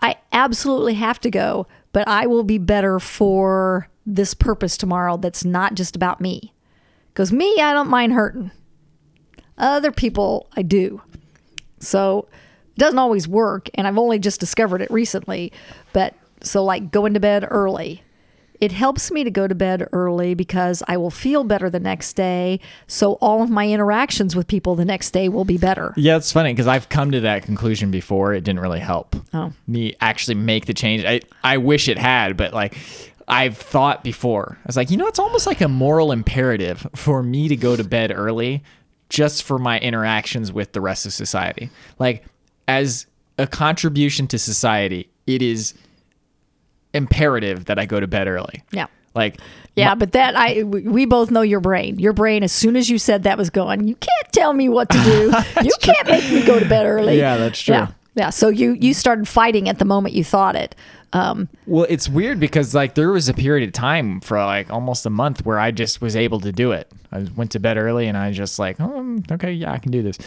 [0.00, 5.44] I absolutely have to go, but I will be better for this purpose tomorrow that's
[5.44, 6.52] not just about me.
[7.08, 8.50] Because me, I don't mind hurting.
[9.56, 11.00] Other people, I do.
[11.78, 12.28] So
[12.76, 13.68] doesn't always work.
[13.74, 15.52] And I've only just discovered it recently.
[15.92, 18.02] But so, like going to bed early,
[18.60, 22.12] it helps me to go to bed early because I will feel better the next
[22.14, 22.60] day.
[22.86, 25.92] So all of my interactions with people the next day will be better.
[25.96, 28.32] Yeah, it's funny because I've come to that conclusion before.
[28.32, 29.52] It didn't really help Oh.
[29.66, 31.04] me actually make the change.
[31.04, 32.76] I, I wish it had, but like
[33.26, 34.56] I've thought before.
[34.60, 37.74] I was like, you know, it's almost like a moral imperative for me to go
[37.74, 38.62] to bed early
[39.08, 41.70] just for my interactions with the rest of society.
[41.98, 42.24] Like,
[42.68, 43.06] as
[43.38, 45.74] a contribution to society, it is
[46.92, 48.62] imperative that I go to bed early.
[48.72, 48.86] Yeah.
[49.14, 49.38] Like,
[49.76, 51.98] Yeah, but that I we both know your brain.
[51.98, 54.88] Your brain, as soon as you said that was going, you can't tell me what
[54.90, 55.32] to do.
[55.64, 57.18] you can't make me go to bed early.
[57.18, 57.74] Yeah, that's true.
[57.74, 58.30] Yeah, yeah.
[58.30, 60.74] So you you started fighting at the moment you thought it.
[61.12, 65.06] Um, Well, it's weird because like there was a period of time for like almost
[65.06, 66.90] a month where I just was able to do it.
[67.12, 70.02] I went to bed early and I just like, oh, okay, yeah, I can do
[70.02, 70.18] this.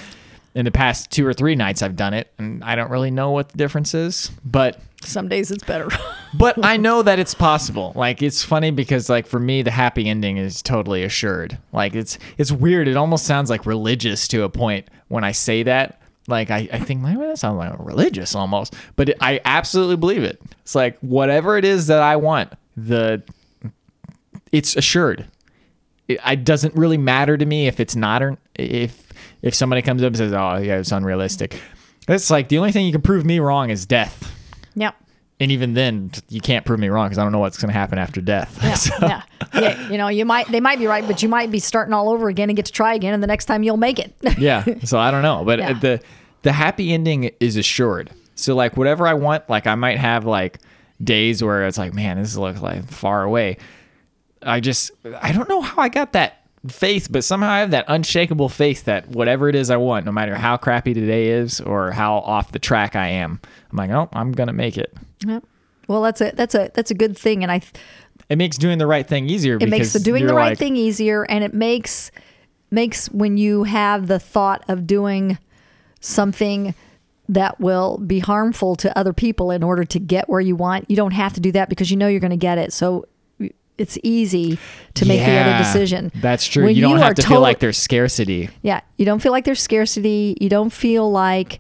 [0.58, 3.30] In the past two or three nights, I've done it, and I don't really know
[3.30, 5.88] what the difference is, but some days it's better.
[6.34, 7.94] but I know that it's possible.
[7.96, 11.58] Like it's funny because like for me, the happy ending is totally assured.
[11.72, 12.88] Like it's it's weird.
[12.88, 16.02] It almost sounds like religious to a point when I say that.
[16.28, 19.96] Like I, I think, like, well, that sounds like religious almost, but it, I absolutely
[19.96, 20.42] believe it.
[20.62, 23.24] It's like whatever it is that I want, the
[24.52, 25.26] it's assured.
[26.08, 30.02] It, it doesn't really matter to me if it's not or if if somebody comes
[30.04, 31.62] up and says, "Oh, yeah, it's unrealistic."
[32.08, 34.32] It's like the only thing you can prove me wrong is death
[34.76, 34.96] yep.
[35.42, 37.78] and even then you can't prove me wrong because i don't know what's going to
[37.78, 39.22] happen after death Yeah, So- yeah,
[39.54, 39.90] yeah.
[39.90, 42.30] You know, you might they might be right, but you might be starting all over
[42.30, 44.14] again and get to try again, and the next time you'll make it.
[44.38, 45.74] yeah so i don't know but uh, Yeah.
[45.80, 46.02] the
[46.44, 50.60] the happy ending is assured so like whatever i want like i might have like
[51.04, 53.58] days where it's like man this looks like far away
[54.44, 54.92] i just
[55.22, 58.86] i don't know how i got that faith but somehow i have that unshakable faith
[58.86, 62.52] that whatever it is i want no matter how crappy today is or how off
[62.52, 63.40] the track i am
[63.72, 64.94] i'm like oh i'm gonna make it
[65.26, 65.44] Yep.
[65.88, 67.62] Well, that's a that's a that's a good thing, and I
[68.30, 70.76] it makes doing the right thing easier it makes the doing the right like, thing
[70.76, 72.12] easier and it makes
[72.70, 75.38] makes when you have the thought of doing
[76.02, 76.76] something
[77.30, 80.90] that will be harmful to other people in order to get where you want.
[80.90, 82.74] You don't have to do that because you know you're going to get it.
[82.74, 83.06] So
[83.78, 84.58] it's easy
[84.96, 86.12] to make the other decision.
[86.16, 86.66] That's true.
[86.66, 88.50] When you don't are have to feel like there's scarcity.
[88.62, 90.38] yeah, you don't feel like there's scarcity.
[90.40, 91.60] You don't feel like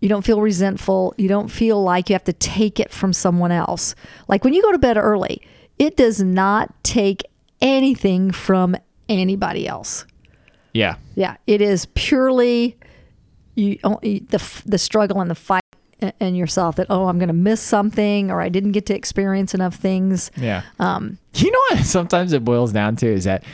[0.00, 1.14] you don't feel resentful.
[1.18, 3.94] You don't feel like you have to take it from someone else.
[4.28, 5.42] Like when you go to bed early,
[5.78, 7.24] it does not take
[7.60, 8.76] anything from
[9.08, 10.06] anybody else.
[10.72, 10.96] Yeah.
[11.16, 12.76] Yeah, it is purely
[13.54, 15.62] you oh, the the struggle and the fight
[16.20, 19.54] in yourself that oh I'm going to miss something or I didn't get to experience
[19.54, 20.30] enough things.
[20.36, 20.62] Yeah.
[20.78, 21.78] Um, you know what?
[21.84, 23.44] Sometimes it boils down to is that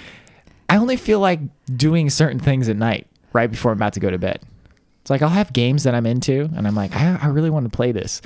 [0.68, 1.40] I only feel like
[1.76, 4.40] doing certain things at night, right before I'm about to go to bed.
[5.02, 7.70] It's like I'll have games that I'm into, and I'm like, I, I really want
[7.70, 8.22] to play this,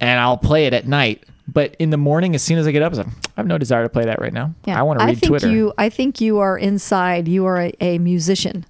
[0.00, 1.22] and I'll play it at night.
[1.46, 3.84] But in the morning, as soon as I get up, like, I have no desire
[3.84, 4.54] to play that right now.
[4.64, 5.48] Yeah, I want to read think Twitter.
[5.48, 7.28] You, I think you are inside.
[7.28, 8.66] You are a, a musician,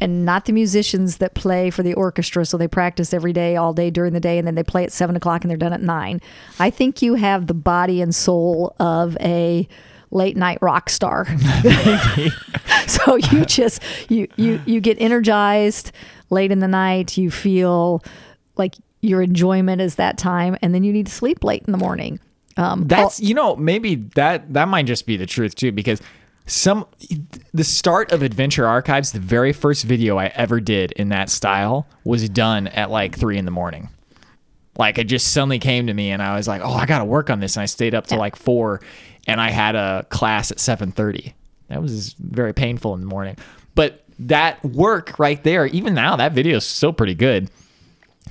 [0.00, 2.44] and not the musicians that play for the orchestra.
[2.44, 4.92] So they practice every day, all day during the day, and then they play at
[4.92, 6.20] seven o'clock and they're done at nine.
[6.58, 9.68] I think you have the body and soul of a
[10.10, 11.26] late night rock star.
[12.86, 15.92] so you just you you you get energized
[16.30, 17.16] late in the night.
[17.16, 18.02] You feel
[18.56, 21.78] like your enjoyment is that time, and then you need to sleep late in the
[21.78, 22.18] morning.
[22.56, 26.00] Um, That's you know maybe that that might just be the truth too because
[26.46, 26.86] some
[27.52, 31.86] the start of Adventure Archives, the very first video I ever did in that style
[32.04, 33.88] was done at like three in the morning.
[34.76, 37.04] Like it just suddenly came to me and I was like, oh, I got to
[37.04, 38.22] work on this, and I stayed up till Yeah.
[38.22, 38.80] like four,
[39.26, 41.34] and I had a class at seven thirty.
[41.68, 43.36] That was very painful in the morning,
[43.74, 47.50] but that work right there, even now, that video is still pretty good.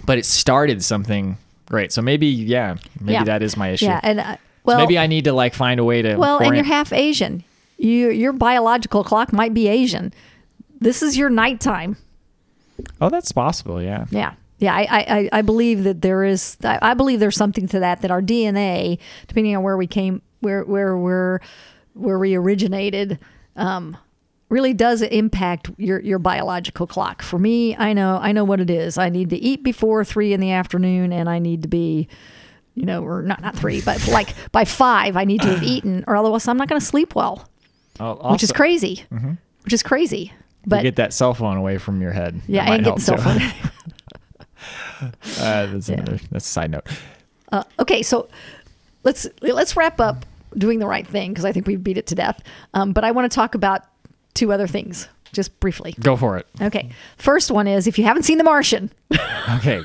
[0.05, 3.23] But it started something great, so maybe yeah, maybe Yeah.
[3.23, 3.85] that is my issue.
[3.85, 4.37] Yeah, and uh,
[4.67, 6.15] So maybe I need to like find a way to.
[6.17, 7.43] well, and you're half Asian.
[7.83, 10.13] You your biological clock might be Asian.
[10.79, 11.97] This is your nighttime.
[13.01, 13.81] Oh, that's possible.
[13.81, 14.05] Yeah.
[14.09, 14.33] Yeah.
[14.59, 16.55] Yeah, I, I, I- believe that there is.
[16.63, 18.01] I, believe there's something to that.
[18.01, 21.39] That our DNA, depending on where we came, where where we're
[21.93, 23.19] where we originated,
[23.57, 23.97] um,
[24.47, 27.21] really does impact your your biological clock.
[27.21, 28.97] For me, I know I know what it is.
[28.97, 32.07] I need to eat before three in the afternoon, and I need to be,
[32.73, 36.05] you know, or not not three, but like by five, I need to have eaten,
[36.07, 37.49] or otherwise I'm not going to sleep well,
[37.99, 39.05] Oh, which is also, crazy.
[39.63, 40.33] Which is crazy.
[40.65, 42.41] But get that cell phone away from your head.
[42.47, 43.23] yeah, That might and get the cell too.
[43.23, 43.41] phone.
[45.39, 46.17] Uh, that's another.
[46.31, 46.87] That's a side note.
[47.79, 48.29] okay, so
[49.03, 50.25] let's let's wrap up
[50.57, 52.41] doing the right thing because I think we beat it to death.
[52.73, 53.81] Um, but I want to talk about
[54.33, 55.93] two other things just briefly.
[55.99, 56.47] Go for it.
[56.61, 58.91] Okay, first one is if you haven't seen The Martian,
[59.55, 59.81] Okay.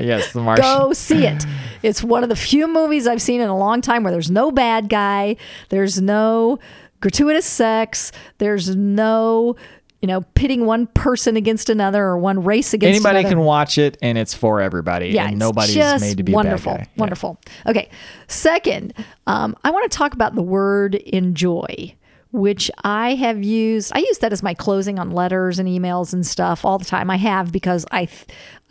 [0.00, 0.62] yes, the Martian.
[0.62, 1.44] go see it.
[1.82, 4.52] It's one of the few movies I've seen in a long time where there's no
[4.52, 5.36] bad guy,
[5.70, 6.60] there's no
[7.02, 9.56] gratuitous sex, there's no
[10.00, 13.34] you know pitting one person against another or one race against Anybody another.
[13.36, 15.08] can watch it, and it's for everybody.
[15.08, 16.90] Yeah, and nobody's just made to be wonderful, a bad guy.
[16.94, 17.00] Yeah.
[17.00, 17.38] wonderful.
[17.66, 17.90] Okay,
[18.28, 18.94] second,
[19.26, 21.94] um, I want to talk about the word enjoy,
[22.32, 23.92] which I have used.
[23.94, 27.10] I use that as my closing on letters and emails and stuff all the time.
[27.10, 28.08] I have because I,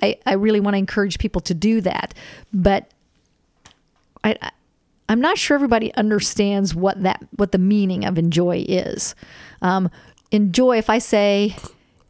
[0.01, 2.13] I, I really want to encourage people to do that,
[2.51, 2.91] but
[4.23, 4.51] I.
[5.11, 9.13] I'm not sure everybody understands what that what the meaning of enjoy is.
[9.61, 9.91] Um,
[10.31, 10.77] enjoy.
[10.77, 11.57] If I say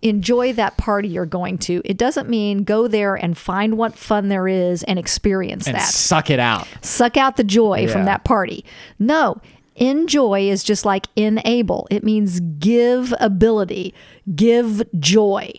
[0.04, 4.30] enjoy that party you're going to, it doesn't mean go there and find what fun
[4.30, 5.82] there is and experience And that.
[5.82, 6.68] suck it out.
[6.82, 8.64] Suck out the joy from that party.
[9.00, 9.42] No,
[9.76, 11.88] enjoy is just like enable.
[11.90, 13.96] It means give ability,
[14.36, 15.54] give joy.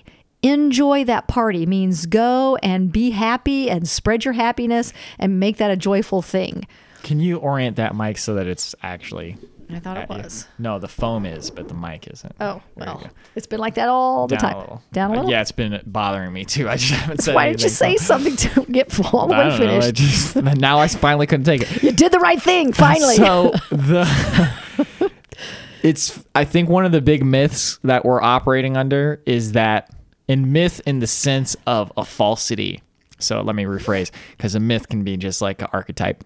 [0.45, 5.73] Enjoy that party means go and be happy and spread your happiness and make that
[5.73, 6.67] a joyful thing.
[7.03, 9.37] Can you orient that mic so that it's actually?
[9.71, 10.23] I thought it at you?
[10.23, 10.47] was.
[10.59, 12.35] No, the foam is, but the mic isn't.
[12.41, 14.57] Oh, There well, it's been like that all the Down time.
[14.57, 14.83] a little.
[14.93, 15.31] Down a Uh, little?
[15.31, 16.69] yeah, it's been bothering me too.
[16.69, 17.35] I just haven't said anything.
[17.35, 19.55] Why didn't you say so- something to get full all the way know.
[19.55, 19.95] I finished?
[19.95, 21.83] just now I finally couldn't take it.
[21.83, 23.15] You did the right thing, finally.
[23.17, 25.11] So the
[25.83, 29.91] it's I think one of the big myths that we're operating under is that
[30.29, 32.83] in myth in the sense of a falsity.
[33.19, 36.25] So let me rephrase because a myth can be just like an archetype.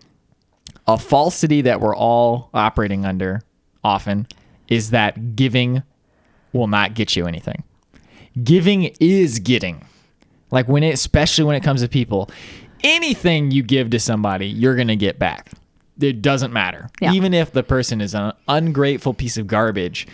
[0.87, 3.43] A falsity that we're all operating under
[3.83, 4.27] often
[4.69, 5.83] is that giving
[6.53, 7.65] will not get you anything.
[8.43, 9.85] Giving is getting.
[10.51, 12.31] Like when it especially when it comes to people,
[12.85, 15.51] anything you give to somebody, you're going to get back.
[16.01, 16.89] It doesn't matter.
[17.01, 17.13] Yeah.
[17.13, 20.07] Even if the person is an ungrateful piece of garbage,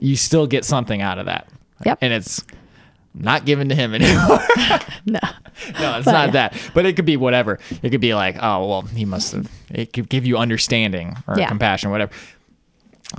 [0.00, 1.48] you still get something out of that.
[1.84, 1.98] Yep.
[2.00, 2.44] And it's
[3.14, 4.40] not given to him anymore.
[5.06, 5.20] no.
[5.80, 6.30] no, it's But, not yeah.
[6.32, 6.70] that.
[6.74, 7.58] But it could be whatever.
[7.82, 9.48] It could be like, oh, well, he must have.
[9.70, 11.48] It could give you understanding or Yeah.
[11.48, 12.12] compassion, whatever.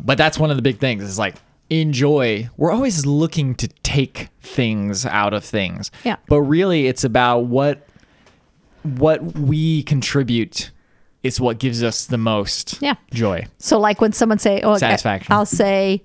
[0.04, 1.04] But that's one of the big things.
[1.04, 1.36] Is like
[1.70, 2.50] enjoy.
[2.58, 5.90] We're always looking to take things out of things.
[6.04, 6.18] Yeah.
[6.28, 7.88] But really, it's about what
[8.84, 10.72] what we contribute
[11.24, 12.96] is what gives us the most Yeah.
[13.12, 13.48] joy.
[13.58, 15.34] So, like when someone say, "Oh, Satisfaction.
[15.34, 16.04] I'll say,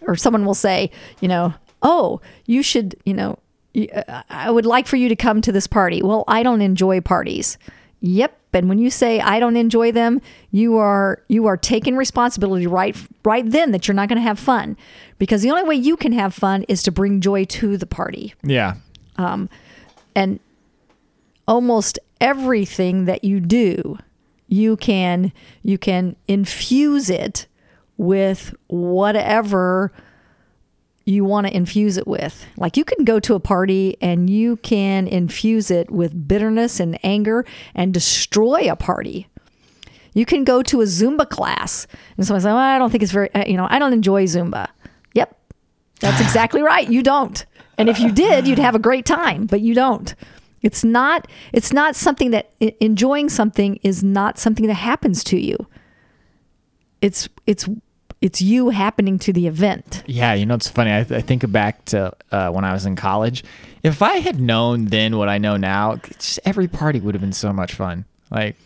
[0.00, 3.38] or someone will say, you know, "Oh, you should," you know,
[3.76, 6.02] uh, I would like for you to come to this party.
[6.02, 7.58] Well, I don't enjoy parties.
[8.00, 8.38] Yep.
[8.52, 12.96] And when you say I don't enjoy them, you are you are taking responsibility right
[13.22, 14.78] right then that you're not going to have fun,
[15.18, 18.34] because the only way you can have fun is to bring joy to the party
[18.42, 18.76] Yeah.
[19.16, 19.50] Um,
[20.14, 20.40] and
[21.46, 23.98] almost everything that you do
[24.48, 27.46] you can you can infuse it
[27.98, 29.92] with whatever
[31.06, 34.56] you want to infuse it with like you can go to a party and you
[34.58, 37.44] can infuse it with bitterness and anger
[37.74, 39.28] and destroy a party
[40.12, 41.86] you can go to a zumba class
[42.16, 44.24] and someone's like, well, i don't think it's very uh, you know i don't enjoy
[44.24, 44.68] zumba
[45.14, 45.36] yep
[46.00, 46.88] that's exactly right.
[46.88, 47.44] You don't.
[47.78, 50.14] And if you did, you'd have a great time, but you don't.
[50.62, 55.56] It's not it's not something that enjoying something is not something that happens to you.
[57.02, 57.68] It's it's
[58.26, 60.02] it's you happening to the event.
[60.06, 60.90] Yeah, you know it's funny.
[60.90, 63.44] I, I think back to uh, when I was in college.
[63.84, 67.32] If I had known then what I know now, just every party would have been
[67.32, 68.04] so much fun.
[68.28, 68.56] Like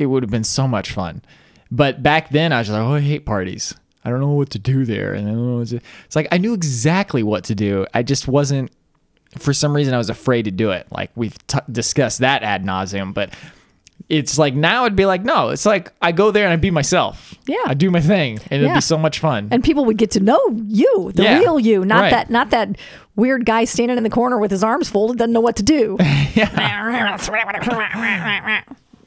[0.00, 1.22] it would have been so much fun.
[1.70, 3.72] But back then, I was like, oh, I hate parties.
[4.04, 5.80] I don't know what to do there, and to.
[6.04, 7.86] It's like I knew exactly what to do.
[7.94, 8.72] I just wasn't.
[9.38, 10.88] For some reason, I was afraid to do it.
[10.90, 13.32] Like we've t- discussed that ad nauseum, but
[14.08, 15.50] it's like now it'd be like no.
[15.50, 17.34] It's like I go there and I be myself.
[17.46, 17.56] Yeah.
[17.66, 19.48] I do my thing, and it'd be so much fun.
[19.50, 22.10] And people would get to know you, the Yeah, real you, not right.
[22.10, 22.76] that not that
[23.16, 25.96] weird guy standing in the corner with his arms folded doesn't know what to do.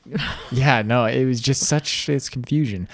[0.51, 2.87] Yeah, no, it was just such it's confusion.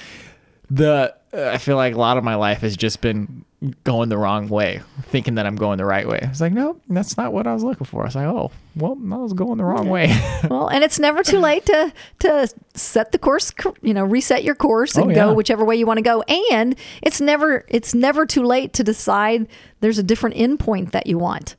[0.70, 3.44] The uh, I feel like a lot of my life has just been
[3.84, 6.20] going the wrong way, thinking that I'm going the right way.
[6.22, 8.04] It's like, no, that's not what I was looking for.
[8.04, 10.16] I was like, oh, well, I was going the wrong way.
[10.50, 13.52] well, and it's never too late to to set the course,
[13.82, 16.22] you know, reset your course oh, and Oh, go whichever way you want to go.
[16.22, 19.48] And it's never it's never too late to decide
[19.80, 21.56] there's a different endpoint that you want.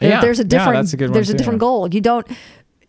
[0.00, 0.20] There- Yeah.
[0.20, 1.38] there's a different that's a there's a too.
[1.38, 1.88] different goal.
[1.92, 2.26] You don't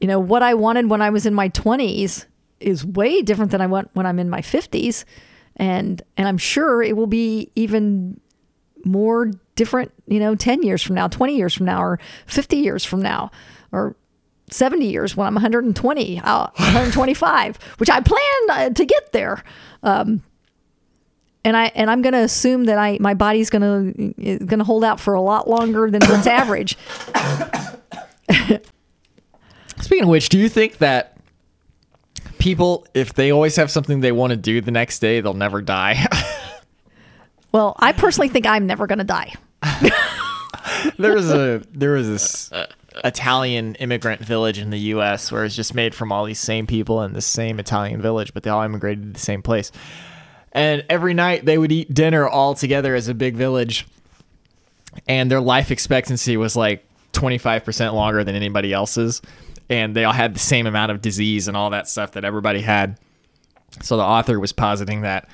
[0.02, 2.26] you know what I wanted when I was in my 20s
[2.60, 5.06] is way different than I want when I'm in my 50s.
[5.56, 8.20] And and I'm sure it will be even
[8.86, 12.86] more different, you know, 10 years from now, 20 years from now, or 50 years
[12.86, 13.32] from now,
[13.72, 13.96] or
[14.50, 19.44] 70 years when I'm 120, uh, 125, which I plan uh, to get there.
[19.84, 20.24] Um,
[21.46, 24.14] and I and I'm going to assume that I my body's going to
[24.46, 26.78] going to hold out for a lot longer than what's average.
[29.82, 31.18] Speaking of which, do you think that
[32.38, 35.62] people, if they always have something they want to do the next day, they'll never
[35.62, 36.06] die?
[37.52, 39.34] Well, I personally think I'm never going to die.
[40.98, 42.52] there was a there was this
[43.04, 45.32] Italian immigrant village in the U.S.
[45.32, 48.44] where it's just made from all these same people in the same Italian village, but
[48.44, 49.72] they all immigrated to the same place.
[50.52, 53.88] And every night they would eat dinner all together as a big village,
[55.08, 59.22] and their life expectancy was like 25% longer than anybody else's,
[59.70, 62.62] and they all had the same amount of disease and all that stuff that everybody
[62.62, 63.00] had.
[63.82, 65.30] So the author was positing that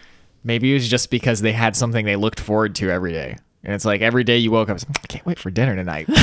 [0.46, 3.36] maybe it was just because they had something they looked forward to every day.
[3.64, 6.08] And it's like every day you woke up, I can't wait for dinner tonight.
[6.08, 6.16] and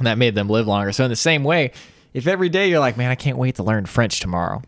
[0.06, 0.92] that made them live longer.
[0.92, 1.72] So in the same way,
[2.14, 4.62] if every day you're like, man, I can't wait to learn French tomorrow.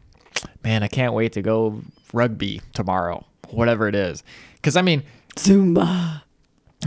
[0.65, 3.25] Man, I can't wait to go rugby tomorrow.
[3.51, 4.25] Whatever it is.
[4.63, 5.05] Cuz I mean,
[5.37, 6.23] Zumba.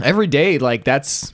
[0.02, 1.32] every day like that's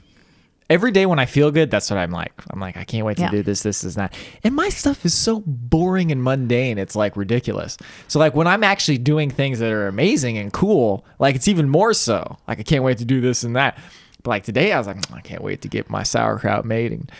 [0.72, 2.32] every day when I feel good, that's what I'm like.
[2.50, 3.30] I'm like, I can't wait to Yeah.
[3.30, 4.14] do this, this, is that.
[4.42, 6.78] And my stuff is so boring and mundane.
[6.78, 7.76] It's like ridiculous.
[8.08, 11.68] So like when I'm actually doing things that are amazing and cool, like it's even
[11.68, 12.38] more so.
[12.48, 13.78] Like I can't wait to do this and that.
[14.22, 16.92] But like today, I was like, mm, I can't wait to get my sauerkraut made
[16.92, 17.12] and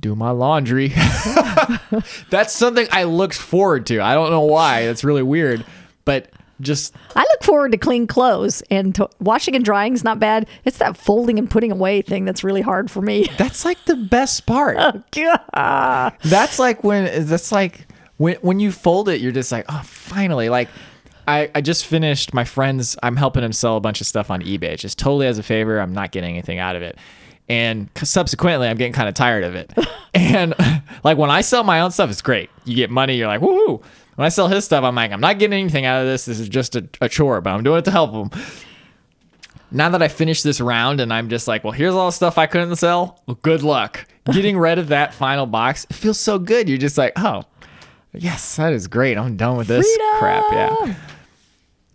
[0.00, 0.88] do my laundry.
[2.30, 4.00] That's something I looked forward to.
[4.00, 4.86] I don't know why.
[4.86, 5.64] That's really weird,
[6.04, 6.30] but
[6.60, 10.46] just I look forward to clean clothes and to washing and drying is not bad.
[10.64, 13.28] It's that folding and putting away thing that's really hard for me.
[13.38, 14.76] that's like the best part.
[14.78, 16.16] oh God.
[16.24, 17.86] That's like when that's like
[18.16, 20.48] when when you fold it, you're just like, oh, finally.
[20.48, 20.68] Like
[21.26, 22.96] I I just finished my friend's.
[23.02, 25.78] I'm helping him sell a bunch of stuff on eBay, just totally as a favor.
[25.78, 26.98] I'm not getting anything out of it.
[27.48, 29.72] And subsequently, I'm getting kind of tired of it.
[30.14, 30.54] and
[31.02, 32.50] like when I sell my own stuff, it's great.
[32.64, 33.16] You get money.
[33.16, 33.82] You're like, woohoo.
[34.16, 36.24] When I sell his stuff, I'm like, I'm not getting anything out of this.
[36.24, 38.42] This is just a, a chore, but I'm doing it to help him.
[39.70, 42.36] Now that I finished this round and I'm just like, well, here's all the stuff
[42.38, 43.22] I couldn't sell.
[43.26, 44.06] Well, good luck.
[44.32, 46.68] Getting rid of that final box it feels so good.
[46.68, 47.44] You're just like, oh,
[48.12, 49.16] yes, that is great.
[49.16, 49.86] I'm done with this
[50.18, 50.44] crap.
[50.52, 50.94] Yeah.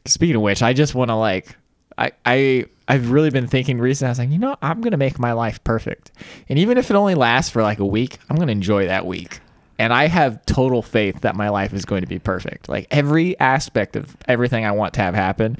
[0.06, 1.56] Speaking of which, I just want to like,
[1.98, 4.10] I, I I've really been thinking recently.
[4.10, 6.12] I was like, you know, I'm gonna make my life perfect,
[6.50, 9.40] and even if it only lasts for like a week, I'm gonna enjoy that week.
[9.80, 12.70] And I have total faith that my life is going to be perfect.
[12.70, 15.58] Like every aspect of everything I want to have happen,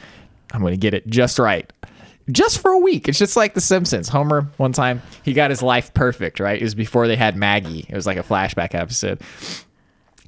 [0.54, 1.72] I'm going to get it just right.
[2.32, 3.10] Just for a week.
[3.10, 4.08] It's just like The Simpsons.
[4.08, 6.62] Homer, one time, he got his life perfect, right?
[6.62, 7.86] It was before they had Maggie.
[7.90, 9.20] It was like a flashback episode.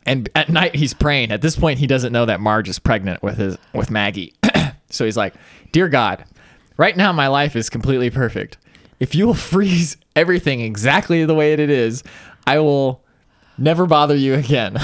[0.06, 1.32] And at night he's praying.
[1.32, 4.34] At this point, he doesn't know that Marge is pregnant with his with Maggie.
[4.89, 5.36] so he's like,
[5.72, 6.26] "Dear God,
[6.78, 8.58] right now my life is completely perfect.
[9.00, 12.04] If you will freeze everything exactly the way it is,
[12.48, 13.02] I will
[13.58, 14.78] never bother you again."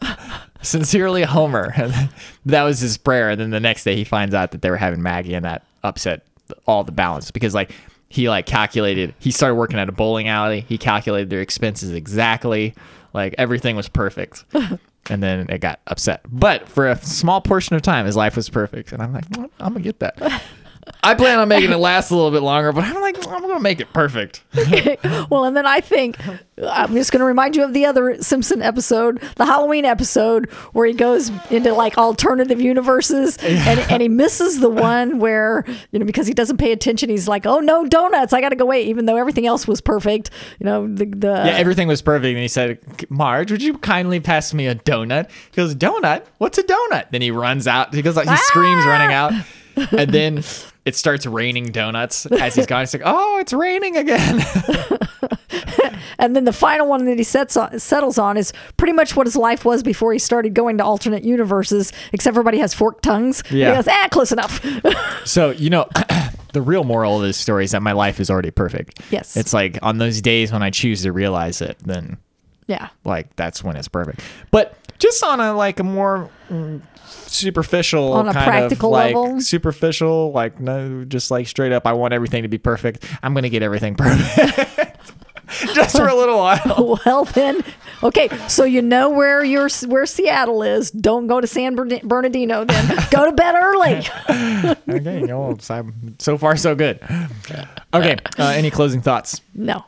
[0.62, 1.72] Sincerely, Homer.
[2.46, 3.28] That was his prayer.
[3.30, 5.64] And then the next day, he finds out that they were having Maggie, and that
[5.84, 6.24] upset
[6.66, 7.72] all the balance because, like,
[8.08, 9.14] he like calculated.
[9.18, 10.62] He started working at a bowling alley.
[10.62, 12.74] He calculated their expenses exactly.
[13.12, 14.44] Like everything was perfect.
[15.10, 16.22] and then it got upset.
[16.28, 18.92] But for a small portion of time, his life was perfect.
[18.92, 20.42] And I'm like, I'm gonna get that.
[21.02, 23.60] I plan on making it last a little bit longer, but I'm like, I'm gonna
[23.60, 24.44] make it perfect.
[25.30, 26.16] well, and then I think
[26.62, 30.86] I'm just going to remind you of the other Simpson episode, the Halloween episode, where
[30.86, 36.04] he goes into like alternative universes and, and he misses the one where, you know,
[36.04, 38.88] because he doesn't pay attention, he's like, oh no, donuts, I got to go wait,
[38.88, 40.30] even though everything else was perfect.
[40.58, 41.06] You know, the.
[41.06, 42.32] the Yeah, everything was perfect.
[42.32, 42.78] And he said,
[43.10, 45.30] Marge, would you kindly pass me a donut?
[45.30, 46.24] He goes, Donut?
[46.38, 47.10] What's a donut?
[47.10, 47.94] Then he runs out.
[47.94, 48.42] He goes like he ah!
[48.46, 49.32] screams running out.
[49.92, 50.42] And then
[50.88, 52.80] it starts raining donuts as he's gone.
[52.80, 54.40] He's like, "Oh, it's raining again."
[56.18, 59.26] and then the final one that he sets on, settles on is pretty much what
[59.26, 61.92] his life was before he started going to alternate universes.
[62.14, 63.42] Except everybody has forked tongues.
[63.50, 63.70] Yeah.
[63.70, 64.64] he goes, ah, close enough.
[65.26, 65.86] so you know,
[66.54, 69.02] the real moral of this story is that my life is already perfect.
[69.10, 69.36] Yes.
[69.36, 72.16] It's like on those days when I choose to realize it, then
[72.68, 74.20] yeah, like that's when it's perfect.
[74.52, 76.80] But just on a like a more mm,
[77.26, 79.40] superficial On a kind practical of like level?
[79.40, 83.48] superficial like no just like straight up i want everything to be perfect i'm gonna
[83.48, 85.12] get everything perfect
[85.72, 87.62] just for a little while well then,
[88.02, 88.28] okay.
[88.48, 90.90] So you know where your where Seattle is.
[90.90, 92.64] Don't go to San Bernardino.
[92.66, 94.06] Then go to bed early.
[94.88, 95.88] okay no, so,
[96.18, 97.00] so far so good
[97.94, 99.84] okay uh, any closing thoughts no.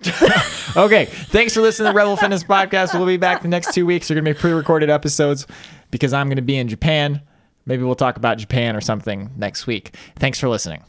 [0.76, 2.94] okay thanks for listening to rebel fitness podcast.
[2.94, 4.08] We'll be back the next two weeks.
[4.08, 5.46] They're gonna be pre-recorded episodes
[5.90, 7.20] because i'm gonna be in japan.
[7.66, 9.94] Maybe we'll talk about japan or something next week.
[10.16, 10.82] Thanks for listening